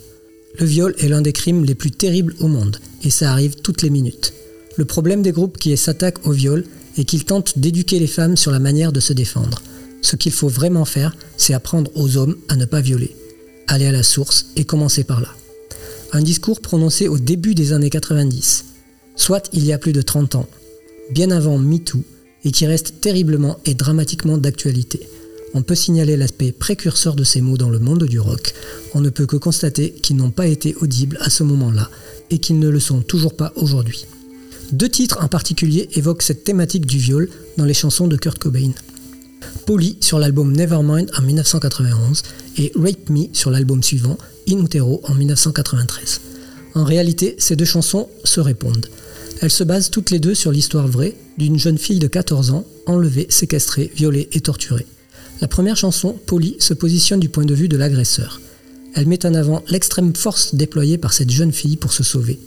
Le 0.59 0.65
viol 0.65 0.93
est 0.97 1.07
l'un 1.07 1.21
des 1.21 1.31
crimes 1.31 1.63
les 1.63 1.73
plus 1.73 1.91
terribles 1.91 2.35
au 2.41 2.49
monde, 2.49 2.75
et 3.01 3.09
ça 3.09 3.31
arrive 3.31 3.55
toutes 3.55 3.81
les 3.81 3.89
minutes. 3.89 4.33
Le 4.75 4.83
problème 4.83 5.21
des 5.21 5.31
groupes 5.31 5.57
qui 5.57 5.77
s'attaquent 5.77 6.27
au 6.27 6.33
viol 6.33 6.65
et 6.97 7.05
qu'il 7.05 7.23
tente 7.23 7.57
d'éduquer 7.57 7.99
les 7.99 8.07
femmes 8.07 8.35
sur 8.35 8.51
la 8.51 8.59
manière 8.59 8.91
de 8.91 8.99
se 8.99 9.13
défendre. 9.13 9.61
Ce 10.01 10.17
qu'il 10.17 10.33
faut 10.33 10.49
vraiment 10.49 10.83
faire, 10.83 11.15
c'est 11.37 11.53
apprendre 11.53 11.91
aux 11.95 12.17
hommes 12.17 12.35
à 12.49 12.57
ne 12.57 12.65
pas 12.65 12.81
violer. 12.81 13.15
Aller 13.67 13.85
à 13.85 13.93
la 13.93 14.03
source 14.03 14.47
et 14.57 14.65
commencer 14.65 15.05
par 15.05 15.21
là. 15.21 15.29
Un 16.11 16.21
discours 16.21 16.59
prononcé 16.59 17.07
au 17.07 17.19
début 17.19 17.55
des 17.55 17.71
années 17.71 17.89
90, 17.89 18.65
soit 19.15 19.47
il 19.53 19.63
y 19.63 19.71
a 19.71 19.77
plus 19.77 19.93
de 19.93 20.01
30 20.01 20.35
ans, 20.35 20.49
bien 21.11 21.31
avant 21.31 21.57
MeToo, 21.57 22.03
et 22.43 22.51
qui 22.51 22.65
reste 22.65 22.99
terriblement 22.99 23.59
et 23.63 23.75
dramatiquement 23.75 24.37
d'actualité. 24.37 25.07
On 25.55 25.61
peut 25.61 25.75
signaler 25.75 26.17
l'aspect 26.17 26.51
précurseur 26.51 27.15
de 27.15 27.23
ces 27.23 27.41
mots 27.41 27.57
dans 27.57 27.69
le 27.69 27.79
monde 27.79 28.05
du 28.05 28.19
rock. 28.19 28.53
On 28.95 29.01
ne 29.01 29.09
peut 29.09 29.27
que 29.27 29.35
constater 29.35 29.91
qu'ils 29.91 30.15
n'ont 30.15 30.31
pas 30.31 30.47
été 30.47 30.75
audibles 30.81 31.17
à 31.21 31.29
ce 31.29 31.43
moment-là 31.43 31.89
et 32.31 32.39
qu'ils 32.39 32.57
ne 32.57 32.69
le 32.69 32.79
sont 32.79 33.01
toujours 33.01 33.35
pas 33.35 33.53
aujourd'hui. 33.55 34.07
Deux 34.71 34.89
titres 34.89 35.19
en 35.21 35.27
particulier 35.27 35.89
évoquent 35.93 36.23
cette 36.23 36.43
thématique 36.43 36.87
du 36.87 36.97
viol 36.97 37.29
dans 37.57 37.65
les 37.65 37.75
chansons 37.75 38.07
de 38.07 38.17
Kurt 38.17 38.39
Cobain. 38.39 38.71
Polly 39.67 39.97
sur 40.01 40.17
l'album 40.17 40.51
Nevermind 40.51 41.11
en 41.15 41.21
1991 41.21 42.23
et 42.57 42.71
Rape 42.75 43.09
Me 43.09 43.27
sur 43.33 43.51
l'album 43.51 43.83
suivant, 43.83 44.17
In 44.49 44.63
Utero 44.63 45.01
en 45.03 45.13
1993. 45.13 46.21
En 46.73 46.83
réalité, 46.83 47.35
ces 47.37 47.55
deux 47.55 47.65
chansons 47.65 48.09
se 48.23 48.39
répondent. 48.39 48.87
Elles 49.41 49.51
se 49.51 49.63
basent 49.63 49.91
toutes 49.91 50.09
les 50.09 50.19
deux 50.19 50.33
sur 50.33 50.51
l'histoire 50.51 50.87
vraie 50.87 51.15
d'une 51.37 51.59
jeune 51.59 51.77
fille 51.77 51.99
de 51.99 52.07
14 52.07 52.51
ans 52.51 52.65
enlevée, 52.87 53.27
séquestrée, 53.29 53.91
violée 53.95 54.29
et 54.31 54.41
torturée. 54.41 54.87
La 55.41 55.47
première 55.47 55.77
chanson, 55.77 56.17
Polly, 56.25 56.55
se 56.59 56.73
positionne 56.73 57.19
du 57.19 57.29
point 57.29 57.45
de 57.45 57.53
vue 57.53 57.69
de 57.69 57.77
l'agresseur. 57.77 58.39
Elle 58.95 59.07
met 59.07 59.25
en 59.25 59.33
avant 59.33 59.63
l'extrême 59.69 60.15
force 60.15 60.55
déployée 60.55 60.97
par 60.97 61.13
cette 61.13 61.31
jeune 61.31 61.51
fille 61.51 61.77
pour 61.77 61.93
se 61.93 62.03
sauver. 62.03 62.39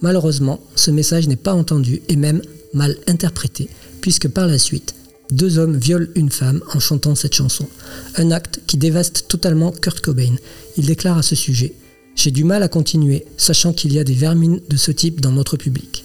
Malheureusement, 0.00 0.60
ce 0.74 0.90
message 0.90 1.28
n'est 1.28 1.36
pas 1.36 1.54
entendu 1.54 2.02
et 2.08 2.16
même 2.16 2.40
mal 2.72 2.96
interprété, 3.06 3.68
puisque 4.00 4.28
par 4.28 4.46
la 4.46 4.58
suite, 4.58 4.94
deux 5.30 5.58
hommes 5.58 5.76
violent 5.76 6.08
une 6.14 6.30
femme 6.30 6.62
en 6.74 6.80
chantant 6.80 7.14
cette 7.14 7.34
chanson. 7.34 7.68
Un 8.16 8.30
acte 8.30 8.60
qui 8.66 8.76
dévaste 8.76 9.26
totalement 9.28 9.70
Kurt 9.70 10.00
Cobain. 10.00 10.34
Il 10.76 10.86
déclare 10.86 11.18
à 11.18 11.22
ce 11.22 11.36
sujet 11.36 11.74
J'ai 12.16 12.30
du 12.30 12.44
mal 12.44 12.62
à 12.62 12.68
continuer, 12.68 13.26
sachant 13.36 13.72
qu'il 13.72 13.92
y 13.92 13.98
a 13.98 14.04
des 14.04 14.14
vermines 14.14 14.60
de 14.68 14.76
ce 14.76 14.90
type 14.90 15.20
dans 15.20 15.32
notre 15.32 15.56
public. 15.56 16.04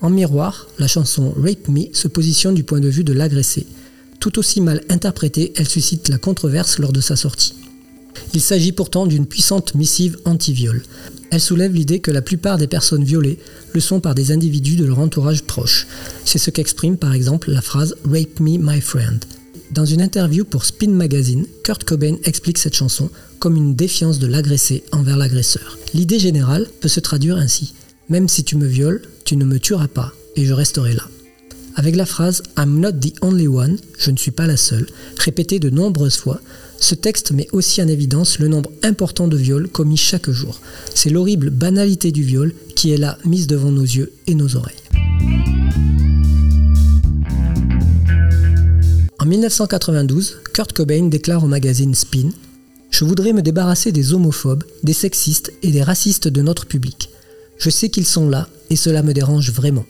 En 0.00 0.10
miroir, 0.10 0.68
la 0.78 0.88
chanson 0.88 1.34
Rape 1.36 1.68
Me 1.68 1.92
se 1.92 2.08
positionne 2.08 2.54
du 2.54 2.64
point 2.64 2.80
de 2.80 2.88
vue 2.88 3.04
de 3.04 3.12
l'agressé. 3.12 3.66
Tout 4.26 4.40
aussi 4.40 4.60
mal 4.60 4.82
interprétée, 4.88 5.52
elle 5.54 5.68
suscite 5.68 6.08
la 6.08 6.18
controverse 6.18 6.80
lors 6.80 6.92
de 6.92 7.00
sa 7.00 7.14
sortie. 7.14 7.54
Il 8.34 8.40
s'agit 8.40 8.72
pourtant 8.72 9.06
d'une 9.06 9.24
puissante 9.24 9.76
missive 9.76 10.18
anti-viol. 10.24 10.82
Elle 11.30 11.40
soulève 11.40 11.72
l'idée 11.72 12.00
que 12.00 12.10
la 12.10 12.22
plupart 12.22 12.58
des 12.58 12.66
personnes 12.66 13.04
violées 13.04 13.38
le 13.72 13.78
sont 13.78 14.00
par 14.00 14.16
des 14.16 14.32
individus 14.32 14.74
de 14.74 14.84
leur 14.84 14.98
entourage 14.98 15.44
proche. 15.44 15.86
C'est 16.24 16.40
ce 16.40 16.50
qu'exprime 16.50 16.96
par 16.96 17.14
exemple 17.14 17.52
la 17.52 17.62
phrase 17.62 17.94
Rape 18.02 18.40
me, 18.40 18.58
my 18.58 18.80
friend. 18.80 19.24
Dans 19.70 19.86
une 19.86 20.02
interview 20.02 20.44
pour 20.44 20.64
Spin 20.64 20.90
Magazine, 20.90 21.46
Kurt 21.62 21.84
Cobain 21.84 22.16
explique 22.24 22.58
cette 22.58 22.74
chanson 22.74 23.10
comme 23.38 23.54
une 23.54 23.76
défiance 23.76 24.18
de 24.18 24.26
l'agressé 24.26 24.82
envers 24.90 25.18
l'agresseur. 25.18 25.78
L'idée 25.94 26.18
générale 26.18 26.66
peut 26.80 26.88
se 26.88 26.98
traduire 26.98 27.36
ainsi 27.36 27.74
Même 28.08 28.26
si 28.28 28.42
tu 28.42 28.56
me 28.56 28.66
violes, 28.66 29.02
tu 29.24 29.36
ne 29.36 29.44
me 29.44 29.60
tueras 29.60 29.86
pas 29.86 30.12
et 30.34 30.44
je 30.44 30.52
resterai 30.52 30.94
là. 30.94 31.04
Avec 31.78 31.94
la 31.94 32.06
phrase 32.06 32.42
I'm 32.56 32.80
not 32.80 32.92
the 32.92 33.12
only 33.20 33.46
one, 33.46 33.76
je 33.98 34.10
ne 34.10 34.16
suis 34.16 34.30
pas 34.30 34.46
la 34.46 34.56
seule, 34.56 34.86
répétée 35.18 35.58
de 35.58 35.68
nombreuses 35.68 36.16
fois, 36.16 36.40
ce 36.80 36.94
texte 36.94 37.32
met 37.32 37.48
aussi 37.52 37.82
en 37.82 37.88
évidence 37.88 38.38
le 38.38 38.48
nombre 38.48 38.70
important 38.82 39.28
de 39.28 39.36
viols 39.36 39.68
commis 39.68 39.98
chaque 39.98 40.30
jour. 40.30 40.58
C'est 40.94 41.10
l'horrible 41.10 41.50
banalité 41.50 42.12
du 42.12 42.22
viol 42.22 42.54
qui 42.74 42.92
est 42.92 42.96
là 42.96 43.18
mise 43.26 43.46
devant 43.46 43.70
nos 43.70 43.82
yeux 43.82 44.10
et 44.26 44.34
nos 44.34 44.56
oreilles. 44.56 44.74
En 49.18 49.26
1992, 49.26 50.38
Kurt 50.54 50.72
Cobain 50.72 51.08
déclare 51.08 51.44
au 51.44 51.48
magazine 51.48 51.94
Spin 51.94 52.30
Je 52.90 53.04
voudrais 53.04 53.34
me 53.34 53.42
débarrasser 53.42 53.92
des 53.92 54.14
homophobes, 54.14 54.64
des 54.82 54.94
sexistes 54.94 55.52
et 55.62 55.72
des 55.72 55.82
racistes 55.82 56.28
de 56.28 56.40
notre 56.40 56.64
public. 56.64 57.10
Je 57.58 57.68
sais 57.68 57.90
qu'ils 57.90 58.06
sont 58.06 58.30
là 58.30 58.48
et 58.70 58.76
cela 58.76 59.02
me 59.02 59.12
dérange 59.12 59.50
vraiment. 59.50 59.84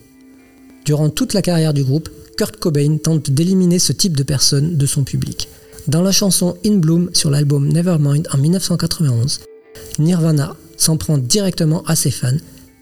Durant 0.86 1.10
toute 1.10 1.34
la 1.34 1.42
carrière 1.42 1.74
du 1.74 1.82
groupe, 1.82 2.08
Kurt 2.38 2.58
Cobain 2.58 2.98
tente 2.98 3.32
d'éliminer 3.32 3.80
ce 3.80 3.92
type 3.92 4.16
de 4.16 4.22
personnes 4.22 4.76
de 4.76 4.86
son 4.86 5.02
public. 5.02 5.48
Dans 5.88 6.00
la 6.00 6.12
chanson 6.12 6.56
In 6.64 6.76
Bloom 6.76 7.10
sur 7.12 7.28
l'album 7.28 7.66
Nevermind 7.72 8.28
en 8.32 8.38
1991, 8.38 9.40
Nirvana 9.98 10.56
s'en 10.76 10.96
prend 10.96 11.18
directement 11.18 11.82
à 11.86 11.96
ses 11.96 12.12
fans 12.12 12.36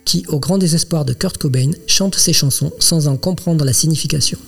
qui, 0.05 0.27
au 0.29 0.39
grand 0.39 0.59
désespoir 0.59 1.07
de 1.07 1.15
Kurt 1.15 1.39
Cobain, 1.39 1.71
chantent 1.87 2.17
ses 2.17 2.35
chansons 2.35 2.73
sans 2.79 3.09
en 3.09 3.17
comprendre 3.17 3.65
la 3.65 3.73
signification. 3.73 4.39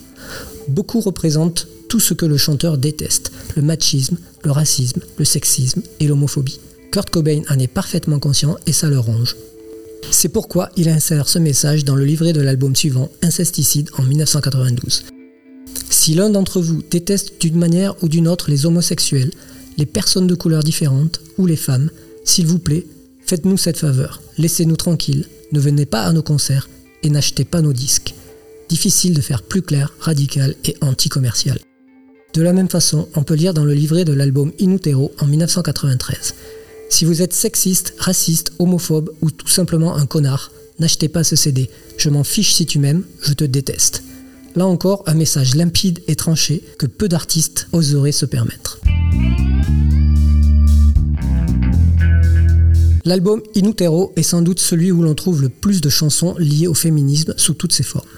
Beaucoup 0.68 1.00
représentent 1.00 1.66
tout 1.88 2.00
ce 2.00 2.12
que 2.12 2.26
le 2.26 2.36
chanteur 2.36 2.76
déteste, 2.76 3.32
le 3.56 3.62
machisme, 3.62 4.18
le 4.44 4.50
racisme, 4.50 5.00
le 5.16 5.25
sexisme 5.25 5.80
et 5.98 6.06
l'homophobie. 6.06 6.60
Kurt 6.92 7.08
Cobain 7.08 7.40
en 7.48 7.58
est 7.58 7.68
parfaitement 7.68 8.18
conscient 8.18 8.56
et 8.66 8.72
ça 8.72 8.88
le 8.90 8.98
ronge. 8.98 9.34
C'est 10.10 10.28
pourquoi 10.28 10.70
il 10.76 10.88
insère 10.88 11.28
ce 11.28 11.38
message 11.38 11.84
dans 11.84 11.94
le 11.94 12.04
livret 12.04 12.32
de 12.32 12.40
l'album 12.40 12.75
suivant, 12.75 13.10
Incesticide, 13.22 13.90
en 13.98 14.02
1992. 14.02 15.04
Si 15.90 16.14
l'un 16.14 16.30
d'entre 16.30 16.60
vous 16.60 16.82
déteste 16.90 17.40
d'une 17.40 17.58
manière 17.58 17.94
ou 18.02 18.08
d'une 18.08 18.28
autre 18.28 18.50
les 18.50 18.66
homosexuels, 18.66 19.32
les 19.76 19.86
personnes 19.86 20.26
de 20.26 20.34
couleur 20.34 20.62
différentes 20.62 21.20
ou 21.38 21.46
les 21.46 21.56
femmes, 21.56 21.90
s'il 22.25 22.46
vous 22.46 22.58
plaît, 22.58 22.86
faites-nous 23.26 23.56
cette 23.56 23.78
faveur, 23.78 24.22
laissez-nous 24.38 24.76
tranquilles, 24.76 25.26
ne 25.52 25.60
venez 25.60 25.86
pas 25.86 26.02
à 26.02 26.12
nos 26.12 26.22
concerts 26.22 26.68
et 27.02 27.10
n'achetez 27.10 27.44
pas 27.44 27.60
nos 27.60 27.72
disques. 27.72 28.14
Difficile 28.68 29.14
de 29.14 29.20
faire 29.20 29.42
plus 29.42 29.62
clair, 29.62 29.92
radical 30.00 30.54
et 30.64 30.76
anti-commercial. 30.80 31.58
De 32.34 32.42
la 32.42 32.52
même 32.52 32.68
façon, 32.68 33.08
on 33.14 33.22
peut 33.22 33.34
lire 33.34 33.54
dans 33.54 33.64
le 33.64 33.72
livret 33.72 34.04
de 34.04 34.12
l'album 34.12 34.52
Inutero 34.58 35.12
en 35.20 35.26
1993. 35.26 36.34
Si 36.88 37.05
vous 37.05 37.21
êtes 37.21 37.33
sexiste, 37.33 37.95
raciste, 37.99 38.52
homophobe 38.59 39.11
ou 39.21 39.31
tout 39.31 39.49
simplement 39.49 39.97
un 39.97 40.07
connard, 40.07 40.52
n'achetez 40.78 41.09
pas 41.09 41.25
ce 41.25 41.37
CD. 41.37 41.69
Je 41.99 42.11
m'en 42.11 42.25
fiche 42.25 42.55
si 42.55 42.64
tu 42.64 42.78
m'aimes, 42.78 43.05
je 43.21 43.33
te 43.33 43.45
déteste. 43.45 44.02
Là 44.55 44.66
encore, 44.66 45.02
un 45.07 45.14
message 45.14 45.55
limpide 45.55 46.00
et 46.09 46.16
tranché 46.16 46.62
que 46.78 46.87
peu 46.87 47.09
d'artistes 47.09 47.69
oseraient 47.73 48.12
se 48.12 48.25
permettre. 48.25 48.81
L'album 53.05 53.43
Inutero 53.55 54.12
est 54.16 54.23
sans 54.23 54.43
doute 54.43 54.59
celui 54.59 54.90
où 54.90 55.02
l'on 55.02 55.14
trouve 55.14 55.43
le 55.43 55.49
plus 55.49 55.81
de 55.81 55.88
chansons 55.88 56.35
liées 56.38 56.66
au 56.66 56.75
féminisme 56.75 57.35
sous 57.37 57.55
toutes 57.55 57.73
ses 57.73 57.85
formes. 57.85 58.09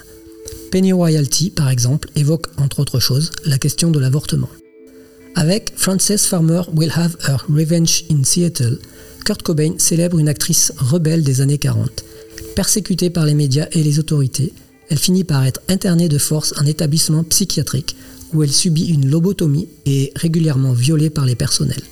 Penny 0.71 0.93
Royalty, 0.93 1.49
par 1.49 1.69
exemple, 1.69 2.09
évoque, 2.15 2.47
entre 2.57 2.79
autres 2.79 2.99
choses, 2.99 3.31
la 3.45 3.57
question 3.57 3.91
de 3.91 3.99
l'avortement. 3.99 4.49
Avec 5.35 5.71
Frances 5.75 6.25
Farmer 6.25 6.61
Will 6.73 6.91
Have 6.95 7.15
Her 7.27 7.37
Revenge 7.49 8.03
in 8.11 8.23
Seattle, 8.23 8.79
Kurt 9.25 9.43
Cobain 9.43 9.75
célèbre 9.77 10.19
une 10.19 10.27
actrice 10.27 10.73
rebelle 10.77 11.23
des 11.23 11.41
années 11.41 11.57
40. 11.57 12.03
Persécutée 12.55 13.09
par 13.09 13.25
les 13.25 13.35
médias 13.35 13.67
et 13.71 13.83
les 13.83 13.99
autorités, 13.99 14.53
elle 14.89 14.97
finit 14.97 15.23
par 15.23 15.45
être 15.45 15.61
internée 15.69 16.09
de 16.09 16.17
force 16.17 16.53
en 16.59 16.65
établissement 16.65 17.23
psychiatrique 17.23 17.95
où 18.33 18.43
elle 18.43 18.51
subit 18.51 18.87
une 18.87 19.09
lobotomie 19.09 19.69
et 19.85 20.03
est 20.03 20.17
régulièrement 20.17 20.73
violée 20.73 21.09
par 21.09 21.25
les 21.25 21.35
personnels. 21.35 21.83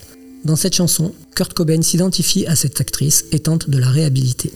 Dans 0.43 0.55
cette 0.55 0.75
chanson, 0.75 1.13
Kurt 1.35 1.53
Cobain 1.53 1.81
s'identifie 1.81 2.45
à 2.47 2.55
cette 2.55 2.81
actrice 2.81 3.25
et 3.31 3.39
tente 3.39 3.69
de 3.69 3.77
la 3.77 3.89
réhabiliter. 3.89 4.51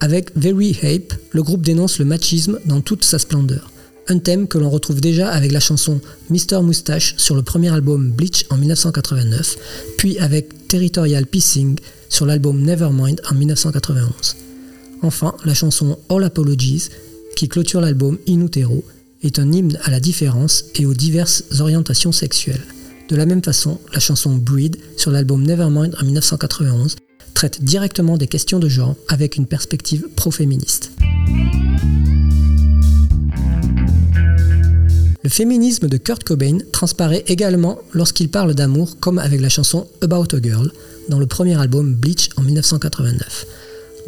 Avec 0.00 0.36
Very 0.36 0.76
Hape, 0.82 1.14
le 1.30 1.42
groupe 1.42 1.62
dénonce 1.62 1.98
le 1.98 2.04
machisme 2.04 2.58
dans 2.64 2.80
toute 2.80 3.04
sa 3.04 3.18
splendeur, 3.18 3.71
un 4.08 4.18
thème 4.18 4.48
que 4.48 4.58
l'on 4.58 4.70
retrouve 4.70 5.00
déjà 5.00 5.30
avec 5.30 5.52
la 5.52 5.60
chanson 5.60 6.00
Mr 6.30 6.62
Moustache 6.62 7.14
sur 7.18 7.34
le 7.34 7.42
premier 7.42 7.72
album 7.72 8.10
Bleach 8.10 8.46
en 8.50 8.56
1989, 8.56 9.56
puis 9.96 10.18
avec 10.18 10.68
Territorial 10.68 11.26
Pissing 11.26 11.78
sur 12.08 12.26
l'album 12.26 12.60
Nevermind 12.62 13.20
en 13.30 13.34
1991. 13.34 14.36
Enfin, 15.02 15.34
la 15.44 15.54
chanson 15.54 15.98
All 16.08 16.24
Apologies 16.24 16.88
qui 17.34 17.48
clôture 17.48 17.80
l'album 17.80 18.18
In 18.28 18.40
Utero, 18.40 18.84
est 19.22 19.38
un 19.38 19.52
hymne 19.52 19.78
à 19.84 19.90
la 19.90 20.00
différence 20.00 20.64
et 20.74 20.86
aux 20.86 20.94
diverses 20.94 21.44
orientations 21.60 22.12
sexuelles. 22.12 22.62
De 23.08 23.16
la 23.16 23.26
même 23.26 23.42
façon, 23.42 23.78
la 23.92 24.00
chanson 24.00 24.36
Breed 24.36 24.76
sur 24.96 25.10
l'album 25.10 25.42
Nevermind 25.42 25.94
en 26.00 26.04
1991 26.04 26.96
traite 27.34 27.62
directement 27.62 28.16
des 28.16 28.26
questions 28.26 28.58
de 28.58 28.68
genre 28.68 28.96
avec 29.08 29.36
une 29.36 29.46
perspective 29.46 30.08
pro-féministe. 30.16 30.92
Le 35.24 35.30
féminisme 35.30 35.88
de 35.88 35.98
Kurt 35.98 36.24
Cobain 36.24 36.58
transparaît 36.72 37.22
également 37.28 37.78
lorsqu'il 37.92 38.28
parle 38.28 38.54
d'amour 38.54 38.96
comme 38.98 39.20
avec 39.20 39.40
la 39.40 39.48
chanson 39.48 39.86
About 40.00 40.34
a 40.34 40.42
Girl 40.42 40.72
dans 41.08 41.20
le 41.20 41.26
premier 41.26 41.54
album 41.60 41.94
Bleach 41.94 42.30
en 42.36 42.42
1989. 42.42 43.46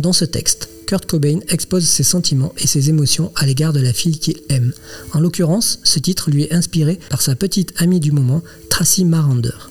Dans 0.01 0.13
ce 0.13 0.25
texte, 0.25 0.69
Kurt 0.89 1.07
Cobain 1.07 1.39
expose 1.49 1.85
ses 1.85 2.03
sentiments 2.03 2.53
et 2.59 2.67
ses 2.67 2.91
émotions 2.91 3.31
à 3.37 3.47
l'égard 3.47 3.73
de 3.73 3.79
la 3.79 3.93
fille 3.93 4.19
qu'il 4.19 4.41
aime. 4.49 4.73
En 5.13 5.21
l'occurrence, 5.21 5.79
ce 5.85 6.01
titre 6.01 6.33
lui 6.33 6.43
est 6.43 6.53
inspiré 6.53 6.99
par 7.11 7.23
sa 7.23 7.37
petite 7.37 7.81
amie 7.81 8.01
du 8.01 8.11
moment, 8.11 8.43
Tracy 8.69 9.05
Marander. 9.05 9.71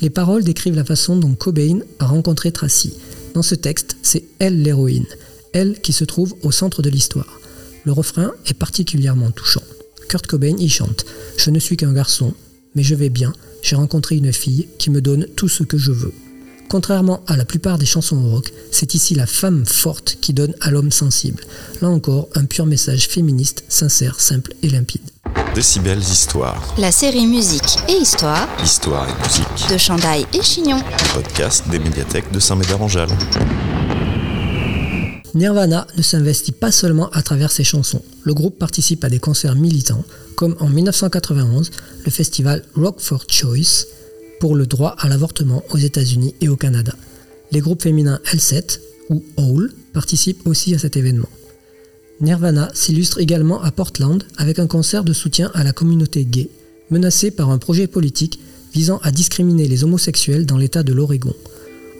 Les 0.00 0.08
paroles 0.08 0.44
décrivent 0.44 0.76
la 0.76 0.84
façon 0.84 1.14
dont 1.16 1.34
Cobain 1.34 1.80
a 1.98 2.06
rencontré 2.06 2.52
Tracy. 2.52 2.94
Dans 3.34 3.42
ce 3.42 3.54
texte, 3.54 3.98
c'est 4.02 4.24
elle 4.38 4.62
l'héroïne, 4.62 5.06
elle 5.52 5.78
qui 5.82 5.92
se 5.92 6.04
trouve 6.04 6.34
au 6.42 6.50
centre 6.50 6.80
de 6.80 6.88
l'histoire. 6.88 7.38
Le 7.84 7.92
refrain 7.92 8.32
est 8.46 8.54
particulièrement 8.54 9.30
touchant. 9.30 9.62
Kurt 10.10 10.26
Cobain 10.26 10.56
y 10.58 10.68
chante 10.68 11.04
Je 11.36 11.50
ne 11.50 11.60
suis 11.60 11.76
qu'un 11.76 11.92
garçon, 11.92 12.34
mais 12.74 12.82
je 12.82 12.96
vais 12.96 13.10
bien, 13.10 13.32
j'ai 13.62 13.76
rencontré 13.76 14.16
une 14.16 14.32
fille 14.32 14.66
qui 14.76 14.90
me 14.90 15.00
donne 15.00 15.24
tout 15.36 15.48
ce 15.48 15.62
que 15.62 15.78
je 15.78 15.92
veux. 15.92 16.12
Contrairement 16.68 17.22
à 17.28 17.36
la 17.36 17.44
plupart 17.44 17.78
des 17.78 17.86
chansons 17.86 18.20
rock, 18.28 18.52
c'est 18.72 18.94
ici 18.94 19.14
la 19.14 19.26
femme 19.26 19.64
forte 19.64 20.18
qui 20.20 20.32
donne 20.32 20.52
à 20.60 20.72
l'homme 20.72 20.90
sensible. 20.90 21.44
Là 21.80 21.90
encore, 21.90 22.28
un 22.34 22.44
pur 22.44 22.66
message 22.66 23.06
féministe, 23.06 23.62
sincère, 23.68 24.18
simple 24.18 24.52
et 24.64 24.68
limpide. 24.68 25.08
Décibels 25.54 26.00
Histoire. 26.00 26.74
La 26.76 26.90
série 26.90 27.28
musique 27.28 27.78
et 27.88 27.92
histoire. 27.92 28.48
Histoire 28.64 29.08
et 29.08 29.22
musique. 29.22 29.70
De 29.72 29.78
Chandaille 29.78 30.26
et 30.34 30.42
Chignon. 30.42 30.82
Podcast 31.14 31.68
des 31.70 31.78
médiathèques 31.78 32.32
de 32.32 32.40
Saint-Médard-en-Jalles. 32.40 33.16
Nirvana 35.34 35.86
ne 35.96 36.02
s'investit 36.02 36.52
pas 36.52 36.72
seulement 36.72 37.08
à 37.10 37.22
travers 37.22 37.52
ses 37.52 37.62
chansons. 37.62 38.02
Le 38.24 38.34
groupe 38.34 38.58
participe 38.58 39.04
à 39.04 39.08
des 39.08 39.20
concerts 39.20 39.54
militants, 39.54 40.04
comme 40.34 40.56
en 40.58 40.68
1991 40.68 41.70
le 42.04 42.10
festival 42.10 42.64
Rock 42.74 43.00
for 43.00 43.24
Choice 43.28 43.86
pour 44.40 44.56
le 44.56 44.66
droit 44.66 44.96
à 44.98 45.08
l'avortement 45.08 45.62
aux 45.70 45.78
États-Unis 45.78 46.34
et 46.40 46.48
au 46.48 46.56
Canada. 46.56 46.94
Les 47.52 47.60
groupes 47.60 47.82
féminins 47.82 48.20
L7 48.24 48.80
ou 49.10 49.22
Hole 49.36 49.72
participent 49.92 50.46
aussi 50.46 50.74
à 50.74 50.78
cet 50.78 50.96
événement. 50.96 51.28
Nirvana 52.20 52.70
s'illustre 52.74 53.20
également 53.20 53.62
à 53.62 53.70
Portland 53.70 54.22
avec 54.36 54.58
un 54.58 54.66
concert 54.66 55.04
de 55.04 55.12
soutien 55.12 55.50
à 55.54 55.62
la 55.62 55.72
communauté 55.72 56.24
gay, 56.24 56.48
menacée 56.90 57.30
par 57.30 57.50
un 57.50 57.58
projet 57.58 57.86
politique 57.86 58.40
visant 58.74 58.98
à 59.02 59.10
discriminer 59.10 59.68
les 59.68 59.84
homosexuels 59.84 60.46
dans 60.46 60.58
l'État 60.58 60.82
de 60.82 60.92
l'Oregon. 60.92 61.34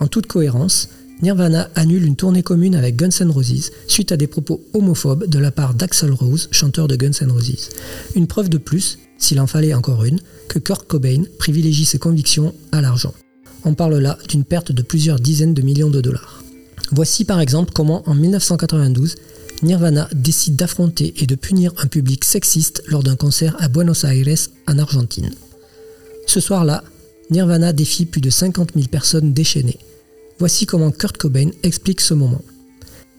En 0.01 0.09
toute 0.09 0.27
cohérence, 0.27 0.89
Nirvana 1.23 1.69
annule 1.75 2.07
une 2.07 2.17
tournée 2.17 2.43
commune 2.43 2.75
avec 2.75 2.97
Guns 2.97 3.11
N' 3.21 3.31
Roses 3.31 3.71
suite 3.87 4.11
à 4.11 4.17
des 4.17 4.27
propos 4.27 4.63
homophobes 4.73 5.27
de 5.27 5.39
la 5.39 5.51
part 5.51 5.75
d'Axel 5.75 6.13
Rose, 6.13 6.49
chanteur 6.51 6.89
de 6.89 6.97
Guns 6.97 7.13
N' 7.21 7.31
Roses. 7.31 7.69
Une 8.15 8.27
preuve 8.27 8.49
de 8.49 8.57
plus, 8.57 8.99
s'il 9.19 9.39
en 9.39 9.47
fallait 9.47 9.75
encore 9.75 10.05
une, 10.05 10.21
que 10.49 10.59
Kurt 10.59 10.87
Cobain 10.87 11.25
privilégie 11.39 11.85
ses 11.85 11.99
convictions 11.99 12.55
à 12.73 12.81
l'argent. 12.81 13.13
On 13.65 13.75
parle 13.75 13.99
là 13.99 14.19
d'une 14.29 14.45
perte 14.45 14.73
de 14.73 14.81
plusieurs 14.81 15.21
dizaines 15.21 15.53
de 15.53 15.61
millions 15.61 15.91
de 15.91 16.01
dollars. 16.01 16.43
Voici 16.93 17.27
par 17.27 17.41
exemple 17.41 17.73
comment 17.75 18.03
en 18.09 18.15
1992, 18.15 19.17
Nirvana 19.63 20.09
décide 20.15 20.57
d'affronter 20.57 21.13
et 21.19 21.27
de 21.27 21.35
punir 21.35 21.75
un 21.77 21.87
public 21.87 22.25
sexiste 22.25 22.83
lors 22.87 23.03
d'un 23.03 23.17
concert 23.17 23.55
à 23.59 23.69
Buenos 23.69 24.05
Aires 24.05 24.49
en 24.67 24.79
Argentine. 24.79 25.31
Ce 26.27 26.41
soir-là, 26.41 26.83
Nirvana 27.31 27.75
défie 27.75 28.07
plus 28.07 28.23
de 28.23 28.31
50 28.31 28.71
000 28.75 28.87
personnes 28.89 29.35
déchaînées. 29.35 29.79
Voici 30.41 30.65
comment 30.65 30.91
Kurt 30.91 31.19
Cobain 31.19 31.51
explique 31.63 32.01
ce 32.01 32.15
moment. 32.15 32.41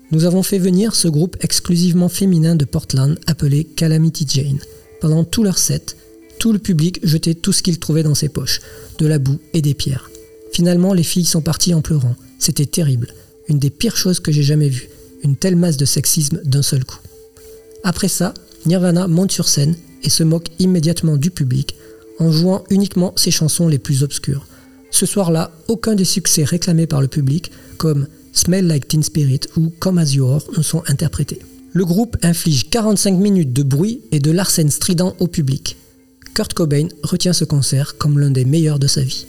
Nous 0.09 0.25
avons 0.25 0.41
fait 0.41 0.57
venir 0.57 0.95
ce 0.95 1.07
groupe 1.07 1.37
exclusivement 1.41 2.09
féminin 2.09 2.55
de 2.55 2.65
Portland 2.65 3.17
appelé 3.27 3.63
Calamity 3.63 4.25
Jane. 4.27 4.57
Pendant 4.99 5.23
tout 5.23 5.43
leur 5.43 5.59
set, 5.59 5.97
tout 6.39 6.51
le 6.51 6.57
public 6.57 6.99
jetait 7.03 7.35
tout 7.35 7.53
ce 7.53 7.61
qu'il 7.61 7.77
trouvait 7.77 8.01
dans 8.01 8.15
ses 8.15 8.27
poches, 8.27 8.59
de 8.97 9.05
la 9.05 9.19
boue 9.19 9.37
et 9.53 9.61
des 9.61 9.75
pierres. 9.75 10.09
Finalement, 10.51 10.95
les 10.95 11.03
filles 11.03 11.25
sont 11.25 11.43
parties 11.43 11.75
en 11.75 11.81
pleurant. 11.81 12.15
C'était 12.39 12.65
terrible. 12.65 13.13
Une 13.47 13.59
des 13.59 13.69
pires 13.69 13.97
choses 13.97 14.19
que 14.19 14.31
j'ai 14.31 14.41
jamais 14.41 14.69
vues. 14.69 14.89
Une 15.23 15.35
telle 15.35 15.55
masse 15.55 15.77
de 15.77 15.85
sexisme 15.85 16.41
d'un 16.43 16.63
seul 16.63 16.83
coup. 16.83 16.99
Après 17.83 18.07
ça, 18.07 18.33
Nirvana 18.65 19.07
monte 19.07 19.31
sur 19.31 19.47
scène 19.47 19.75
et 20.01 20.09
se 20.09 20.23
moque 20.23 20.47
immédiatement 20.57 21.17
du 21.17 21.29
public 21.29 21.75
en 22.17 22.31
jouant 22.31 22.63
uniquement 22.71 23.13
ses 23.15 23.29
chansons 23.29 23.67
les 23.67 23.79
plus 23.79 24.01
obscures. 24.01 24.47
Ce 24.91 25.05
soir-là, 25.05 25.51
aucun 25.67 25.95
des 25.95 26.05
succès 26.05 26.43
réclamés 26.43 26.88
par 26.88 27.01
le 27.01 27.07
public, 27.07 27.51
comme 27.77 28.07
Smell 28.33 28.67
Like 28.67 28.88
Teen 28.88 29.03
Spirit 29.03 29.41
ou 29.57 29.71
Come 29.79 29.98
As 29.98 30.13
You 30.13 30.27
Are, 30.27 30.43
ne 30.55 30.62
sont 30.62 30.83
interprétés. 30.88 31.39
Le 31.74 31.86
groupe 31.86 32.17
inflige 32.21 32.69
45 32.69 33.17
minutes 33.17 33.53
de 33.53 33.63
bruit 33.63 34.01
et 34.12 34.19
de 34.19 34.32
l'arsène 34.32 34.69
strident 34.69 35.15
au 35.19 35.27
public. 35.27 35.77
Kurt 36.34 36.54
Cobain 36.54 36.88
retient 37.04 37.34
ce 37.34 37.45
concert 37.45 37.97
comme 37.97 38.19
l'un 38.19 38.32
des 38.32 38.45
meilleurs 38.45 38.80
de 38.80 38.88
sa 38.88 39.01
vie. 39.01 39.25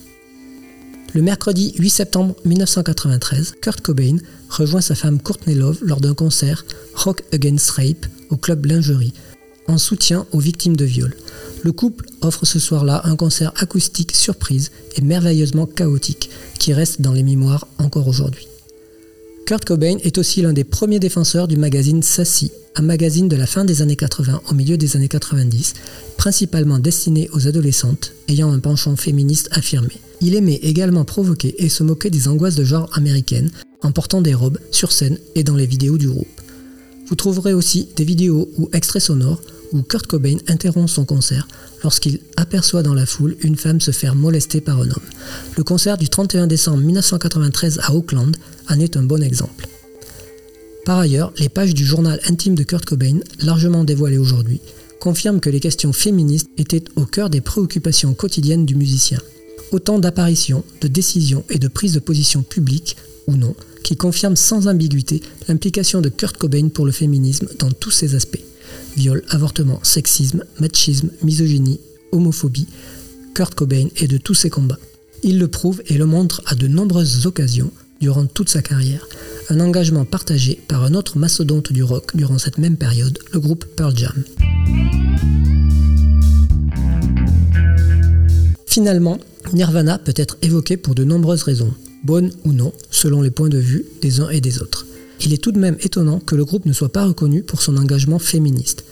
Le 1.14 1.22
mercredi 1.22 1.74
8 1.78 1.90
septembre 1.90 2.34
1993, 2.44 3.54
Kurt 3.60 3.80
Cobain 3.80 4.16
rejoint 4.48 4.80
sa 4.80 4.94
femme 4.94 5.20
Courtney 5.20 5.54
Love 5.54 5.78
lors 5.82 6.00
d'un 6.00 6.14
concert 6.14 6.64
Rock 6.94 7.22
Against 7.32 7.70
Rape 7.70 8.06
au 8.30 8.36
club 8.36 8.66
Lingerie, 8.66 9.12
en 9.68 9.78
soutien 9.78 10.26
aux 10.32 10.40
victimes 10.40 10.76
de 10.76 10.84
viol. 10.84 11.14
Le 11.64 11.70
couple 11.70 12.06
offre 12.22 12.44
ce 12.44 12.58
soir-là 12.58 13.02
un 13.04 13.14
concert 13.14 13.52
acoustique 13.56 14.16
surprise 14.16 14.72
et 14.96 15.00
merveilleusement 15.00 15.66
chaotique 15.66 16.28
qui 16.58 16.72
reste 16.72 17.00
dans 17.00 17.12
les 17.12 17.22
mémoires 17.22 17.68
encore 17.78 18.08
aujourd'hui. 18.08 18.48
Kurt 19.46 19.64
Cobain 19.64 19.96
est 20.02 20.18
aussi 20.18 20.42
l'un 20.42 20.52
des 20.52 20.64
premiers 20.64 20.98
défenseurs 20.98 21.46
du 21.46 21.56
magazine 21.56 22.02
Sassy, 22.02 22.50
un 22.74 22.82
magazine 22.82 23.28
de 23.28 23.36
la 23.36 23.46
fin 23.46 23.64
des 23.64 23.80
années 23.80 23.96
80 23.96 24.42
au 24.50 24.54
milieu 24.54 24.76
des 24.76 24.96
années 24.96 25.08
90, 25.08 25.74
principalement 26.16 26.80
destiné 26.80 27.28
aux 27.32 27.46
adolescentes 27.46 28.12
ayant 28.28 28.52
un 28.52 28.58
penchant 28.58 28.96
féministe 28.96 29.48
affirmé. 29.52 30.00
Il 30.20 30.34
aimait 30.34 30.60
également 30.62 31.04
provoquer 31.04 31.54
et 31.58 31.68
se 31.68 31.84
moquer 31.84 32.10
des 32.10 32.26
angoisses 32.26 32.56
de 32.56 32.64
genre 32.64 32.90
américaines 32.94 33.50
en 33.82 33.92
portant 33.92 34.20
des 34.20 34.34
robes 34.34 34.58
sur 34.72 34.90
scène 34.90 35.18
et 35.34 35.44
dans 35.44 35.56
les 35.56 35.66
vidéos 35.66 35.98
du 35.98 36.08
groupe. 36.08 36.40
Vous 37.06 37.14
trouverez 37.14 37.52
aussi 37.52 37.88
des 37.94 38.04
vidéos 38.04 38.48
ou 38.58 38.68
extraits 38.72 39.02
sonores 39.02 39.42
où 39.72 39.82
Kurt 39.82 40.06
Cobain 40.06 40.36
interrompt 40.48 40.88
son 40.88 41.04
concert 41.04 41.48
lorsqu'il 41.82 42.20
aperçoit 42.36 42.82
dans 42.82 42.94
la 42.94 43.06
foule 43.06 43.36
une 43.40 43.56
femme 43.56 43.80
se 43.80 43.90
faire 43.90 44.14
molester 44.14 44.60
par 44.60 44.78
un 44.78 44.90
homme. 44.90 45.08
Le 45.56 45.64
concert 45.64 45.98
du 45.98 46.08
31 46.08 46.46
décembre 46.46 46.78
1993 46.78 47.80
à 47.82 47.94
Auckland 47.94 48.36
en 48.68 48.78
est 48.78 48.96
un 48.96 49.02
bon 49.02 49.22
exemple. 49.22 49.66
Par 50.84 50.98
ailleurs, 50.98 51.32
les 51.38 51.48
pages 51.48 51.74
du 51.74 51.84
journal 51.84 52.20
intime 52.28 52.54
de 52.54 52.64
Kurt 52.64 52.84
Cobain, 52.84 53.20
largement 53.40 53.84
dévoilées 53.84 54.18
aujourd'hui, 54.18 54.60
confirment 55.00 55.40
que 55.40 55.50
les 55.50 55.60
questions 55.60 55.92
féministes 55.92 56.48
étaient 56.58 56.84
au 56.96 57.06
cœur 57.06 57.30
des 57.30 57.40
préoccupations 57.40 58.14
quotidiennes 58.14 58.66
du 58.66 58.74
musicien. 58.74 59.18
Autant 59.70 59.98
d'apparitions, 59.98 60.64
de 60.80 60.88
décisions 60.88 61.44
et 61.50 61.58
de 61.58 61.68
prises 61.68 61.94
de 61.94 62.00
position 62.00 62.42
publiques, 62.42 62.96
ou 63.26 63.36
non, 63.36 63.54
qui 63.84 63.96
confirment 63.96 64.36
sans 64.36 64.66
ambiguïté 64.66 65.22
l'implication 65.48 66.00
de 66.00 66.08
Kurt 66.08 66.36
Cobain 66.36 66.68
pour 66.68 66.84
le 66.84 66.92
féminisme 66.92 67.48
dans 67.58 67.70
tous 67.70 67.90
ses 67.90 68.14
aspects 68.14 68.42
viol, 68.96 69.22
avortement, 69.28 69.80
sexisme, 69.82 70.44
machisme, 70.60 71.10
misogynie, 71.22 71.80
homophobie, 72.12 72.68
Kurt 73.34 73.54
Cobain 73.54 73.88
et 73.96 74.08
de 74.08 74.18
tous 74.18 74.34
ses 74.34 74.50
combats. 74.50 74.78
Il 75.22 75.38
le 75.38 75.48
prouve 75.48 75.82
et 75.86 75.94
le 75.94 76.06
montre 76.06 76.42
à 76.46 76.54
de 76.54 76.66
nombreuses 76.66 77.26
occasions 77.26 77.70
durant 78.00 78.26
toute 78.26 78.48
sa 78.48 78.62
carrière. 78.62 79.06
Un 79.48 79.60
engagement 79.60 80.04
partagé 80.04 80.60
par 80.68 80.84
un 80.84 80.94
autre 80.94 81.18
mastodonte 81.18 81.72
du 81.72 81.82
rock 81.82 82.16
durant 82.16 82.38
cette 82.38 82.58
même 82.58 82.76
période, 82.76 83.18
le 83.32 83.40
groupe 83.40 83.64
Pearl 83.76 83.96
Jam. 83.96 84.24
Finalement, 88.66 89.18
Nirvana 89.52 89.98
peut 89.98 90.14
être 90.16 90.38
évoqué 90.42 90.76
pour 90.76 90.94
de 90.94 91.04
nombreuses 91.04 91.42
raisons, 91.42 91.72
bonnes 92.04 92.32
ou 92.44 92.52
non, 92.52 92.72
selon 92.90 93.22
les 93.22 93.30
points 93.30 93.50
de 93.50 93.58
vue 93.58 93.84
des 94.00 94.20
uns 94.20 94.30
et 94.30 94.40
des 94.40 94.60
autres 94.60 94.86
il 95.24 95.32
est 95.32 95.42
tout 95.42 95.52
de 95.52 95.58
même 95.58 95.76
étonnant 95.80 96.20
que 96.20 96.34
le 96.34 96.44
groupe 96.44 96.66
ne 96.66 96.72
soit 96.72 96.92
pas 96.92 97.06
reconnu 97.06 97.42
pour 97.42 97.62
son 97.62 97.76
engagement 97.76 98.18
féministe. 98.18 98.84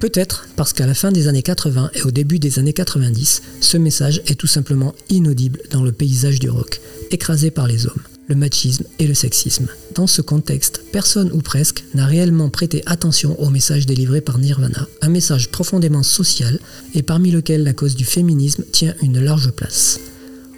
Peut-être 0.00 0.48
parce 0.56 0.72
qu'à 0.72 0.86
la 0.86 0.94
fin 0.94 1.12
des 1.12 1.28
années 1.28 1.42
80 1.42 1.90
et 1.94 2.02
au 2.02 2.10
début 2.10 2.38
des 2.38 2.58
années 2.58 2.72
90, 2.72 3.42
ce 3.60 3.76
message 3.76 4.22
est 4.26 4.34
tout 4.34 4.46
simplement 4.46 4.94
inaudible 5.10 5.60
dans 5.70 5.82
le 5.82 5.92
paysage 5.92 6.38
du 6.38 6.48
rock, 6.48 6.80
écrasé 7.10 7.50
par 7.50 7.66
les 7.66 7.86
hommes, 7.86 8.02
le 8.26 8.34
machisme 8.34 8.84
et 8.98 9.06
le 9.06 9.12
sexisme. 9.12 9.66
Dans 9.94 10.06
ce 10.06 10.22
contexte, 10.22 10.82
personne 10.90 11.30
ou 11.32 11.42
presque 11.42 11.84
n'a 11.94 12.06
réellement 12.06 12.48
prêté 12.48 12.82
attention 12.86 13.38
au 13.38 13.50
message 13.50 13.84
délivré 13.84 14.22
par 14.22 14.38
Nirvana, 14.38 14.88
un 15.02 15.10
message 15.10 15.50
profondément 15.50 16.02
social 16.02 16.58
et 16.94 17.02
parmi 17.02 17.30
lequel 17.30 17.62
la 17.62 17.74
cause 17.74 17.94
du 17.94 18.06
féminisme 18.06 18.64
tient 18.72 18.94
une 19.02 19.20
large 19.20 19.50
place. 19.50 20.00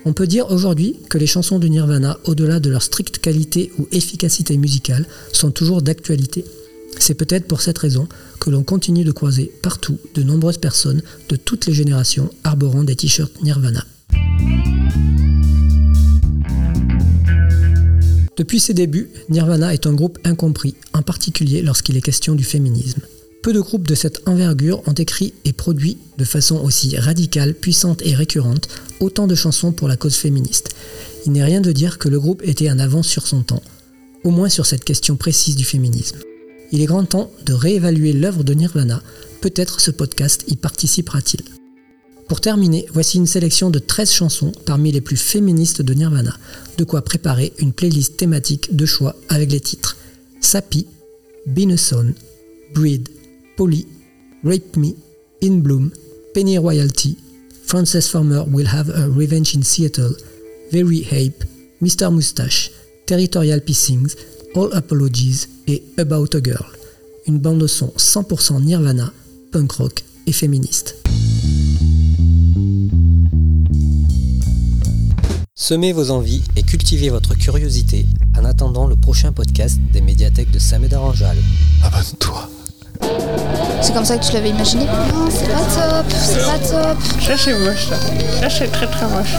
On 0.05 0.13
peut 0.13 0.27
dire 0.27 0.51
aujourd'hui 0.51 0.97
que 1.09 1.17
les 1.17 1.29
chansons 1.29 1.61
de 1.61 1.69
Nirvana, 1.69 2.19
au-delà 2.25 2.59
de 2.59 2.69
leur 2.69 2.83
stricte 2.83 3.19
qualité 3.19 3.71
ou 3.79 3.87
efficacité 3.93 4.57
musicale, 4.57 5.07
sont 5.33 5.53
toujours 5.53 5.81
d'actualité. 5.81 6.45
C'est 6.99 7.15
peut-être 7.15 7.47
pour 7.47 7.61
cette 7.61 7.79
raison 7.79 8.09
que 8.41 8.51
l'on 8.51 8.65
continue 8.65 9.05
de 9.05 9.13
croiser 9.13 9.53
partout 9.63 9.99
de 10.15 10.25
nombreuses 10.25 10.59
personnes 10.59 11.03
de 11.29 11.37
toutes 11.37 11.67
les 11.67 11.73
générations 11.73 12.31
arborant 12.43 12.83
des 12.83 12.97
t-shirts 12.97 13.43
Nirvana. 13.43 13.85
Depuis 18.37 18.59
ses 18.59 18.75
débuts, 18.75 19.09
Nirvana 19.29 19.73
est 19.73 19.87
un 19.87 19.95
groupe 19.95 20.19
incompris, 20.25 20.75
en 20.95 21.03
particulier 21.03 21.63
lorsqu'il 21.63 21.97
est 21.97 22.01
question 22.01 22.35
du 22.35 22.45
féminisme. 22.45 23.03
Peu 23.43 23.53
de 23.53 23.61
groupes 23.61 23.89
de 23.89 23.97
cette 23.97 24.27
envergure 24.29 24.83
ont 24.87 24.93
écrit 24.93 25.35
et 25.45 25.53
produit 25.53 25.99
de 26.17 26.25
façon 26.25 26.59
aussi 26.59 26.97
radicale, 26.97 27.55
puissante 27.55 28.01
et 28.05 28.15
récurrente 28.15 28.69
autant 29.01 29.27
de 29.27 29.35
chansons 29.35 29.73
pour 29.73 29.89
la 29.89 29.97
cause 29.97 30.15
féministe. 30.15 30.71
Il 31.27 31.33
n'est 31.33 31.43
rien 31.43 31.61
de 31.61 31.73
dire 31.73 31.99
que 31.99 32.09
le 32.09 32.21
groupe 32.21 32.43
était 32.45 32.71
en 32.71 32.79
avance 32.79 33.09
sur 33.09 33.27
son 33.27 33.43
temps, 33.43 33.63
au 34.23 34.31
moins 34.31 34.49
sur 34.49 34.65
cette 34.65 34.85
question 34.85 35.17
précise 35.17 35.57
du 35.57 35.65
féminisme. 35.65 36.19
Il 36.71 36.81
est 36.81 36.87
grand 36.87 37.05
temps 37.05 37.33
de 37.45 37.53
réévaluer 37.53 38.13
l'œuvre 38.13 38.45
de 38.45 38.55
Nirvana, 38.55 39.03
peut-être 39.41 39.81
ce 39.81 39.91
podcast 39.91 40.45
y 40.47 40.55
participera-t-il. 40.55 41.43
Pour 42.29 42.41
terminer, 42.41 42.87
voici 42.93 43.19
une 43.19 43.27
sélection 43.27 43.71
de 43.71 43.81
13 43.81 44.11
chansons 44.11 44.53
parmi 44.65 44.93
les 44.93 45.01
plus 45.01 45.17
féministes 45.17 45.83
de 45.83 45.95
Nirvana, 45.95 46.39
de 46.79 46.85
quoi 46.85 47.03
préparer 47.03 47.53
une 47.59 47.73
playlist 47.73 48.17
thématique 48.17 48.75
de 48.77 48.87
choix 48.87 49.17
avec 49.29 49.51
les 49.51 49.61
titres 49.61 49.97
Been 51.45 51.73
a 51.73 51.77
Breed, 52.73 53.09
Polly, 53.57 53.87
Rape 54.45 54.77
Me, 54.77 54.95
In 55.43 55.61
Bloom, 55.61 55.91
Penny 56.35 56.59
Royalty, 56.59 57.17
Frances 57.67 58.09
Farmer 58.09 58.45
Will 58.49 58.67
Have 58.67 58.91
a 58.91 59.09
Revenge 59.09 59.55
in 59.55 59.63
Seattle, 59.63 60.15
Very 60.71 61.07
Ape, 61.11 61.45
Mr. 61.81 62.11
Moustache, 62.11 62.71
Territorial 63.07 63.61
Pissings, 63.61 64.17
All 64.55 64.73
Apologies 64.73 65.49
et 65.67 65.83
About 65.99 66.35
a 66.35 66.41
Girl. 66.43 66.67
Une 67.27 67.39
bande 67.39 67.67
son 67.67 67.93
100% 67.97 68.63
Nirvana, 68.63 69.13
punk 69.53 69.73
rock 69.73 70.05
et 70.27 70.33
féministe. 70.33 70.97
Semez 75.55 75.93
vos 75.93 76.11
envies 76.11 76.43
et 76.57 76.63
cultivez 76.63 77.09
votre 77.09 77.35
curiosité 77.35 78.07
en 78.37 78.45
attendant 78.45 78.87
le 78.87 78.97
prochain 78.97 79.33
podcast 79.33 79.79
des 79.93 80.01
médiathèques 80.01 80.51
de 80.51 80.59
Samed 80.59 80.93
Aranjal. 80.93 81.37
Abonne-toi. 81.83 82.51
C'est 83.83 83.93
comme 83.93 84.05
ça 84.05 84.17
que 84.17 84.25
tu 84.25 84.33
l'avais 84.33 84.51
imaginé 84.51 84.85
Non, 84.87 85.29
c'est 85.31 85.49
pas 85.49 85.59
top, 85.61 86.07
c'est 86.13 86.39
pas 86.39 86.59
top. 86.59 86.99
Ça 87.21 87.37
c'est 87.37 87.55
moche 87.59 87.89
ça. 87.89 87.97
Ça 88.41 88.51
c'est 88.51 88.69
très 88.71 88.87
très 88.87 89.07
moche. 89.07 89.35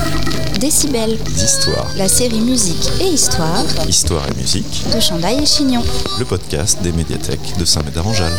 Décibel, 0.59 1.17
D'histoire. 1.35 1.87
la 1.97 2.07
série 2.07 2.39
musique 2.41 2.89
et 3.01 3.05
histoire 3.07 3.63
Histoire 3.87 4.23
et 4.29 4.39
musique. 4.39 4.83
de 4.93 4.99
Chandail 4.99 5.41
et 5.43 5.45
Chignon. 5.45 5.83
Le 6.19 6.25
podcast 6.25 6.81
des 6.81 6.91
médiathèques 6.91 7.57
de 7.57 7.65
Saint-Médard-en-Jalles. 7.65 8.31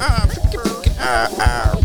Ah, 0.00 0.26
ah, 1.00 1.28
ah. 1.40 1.77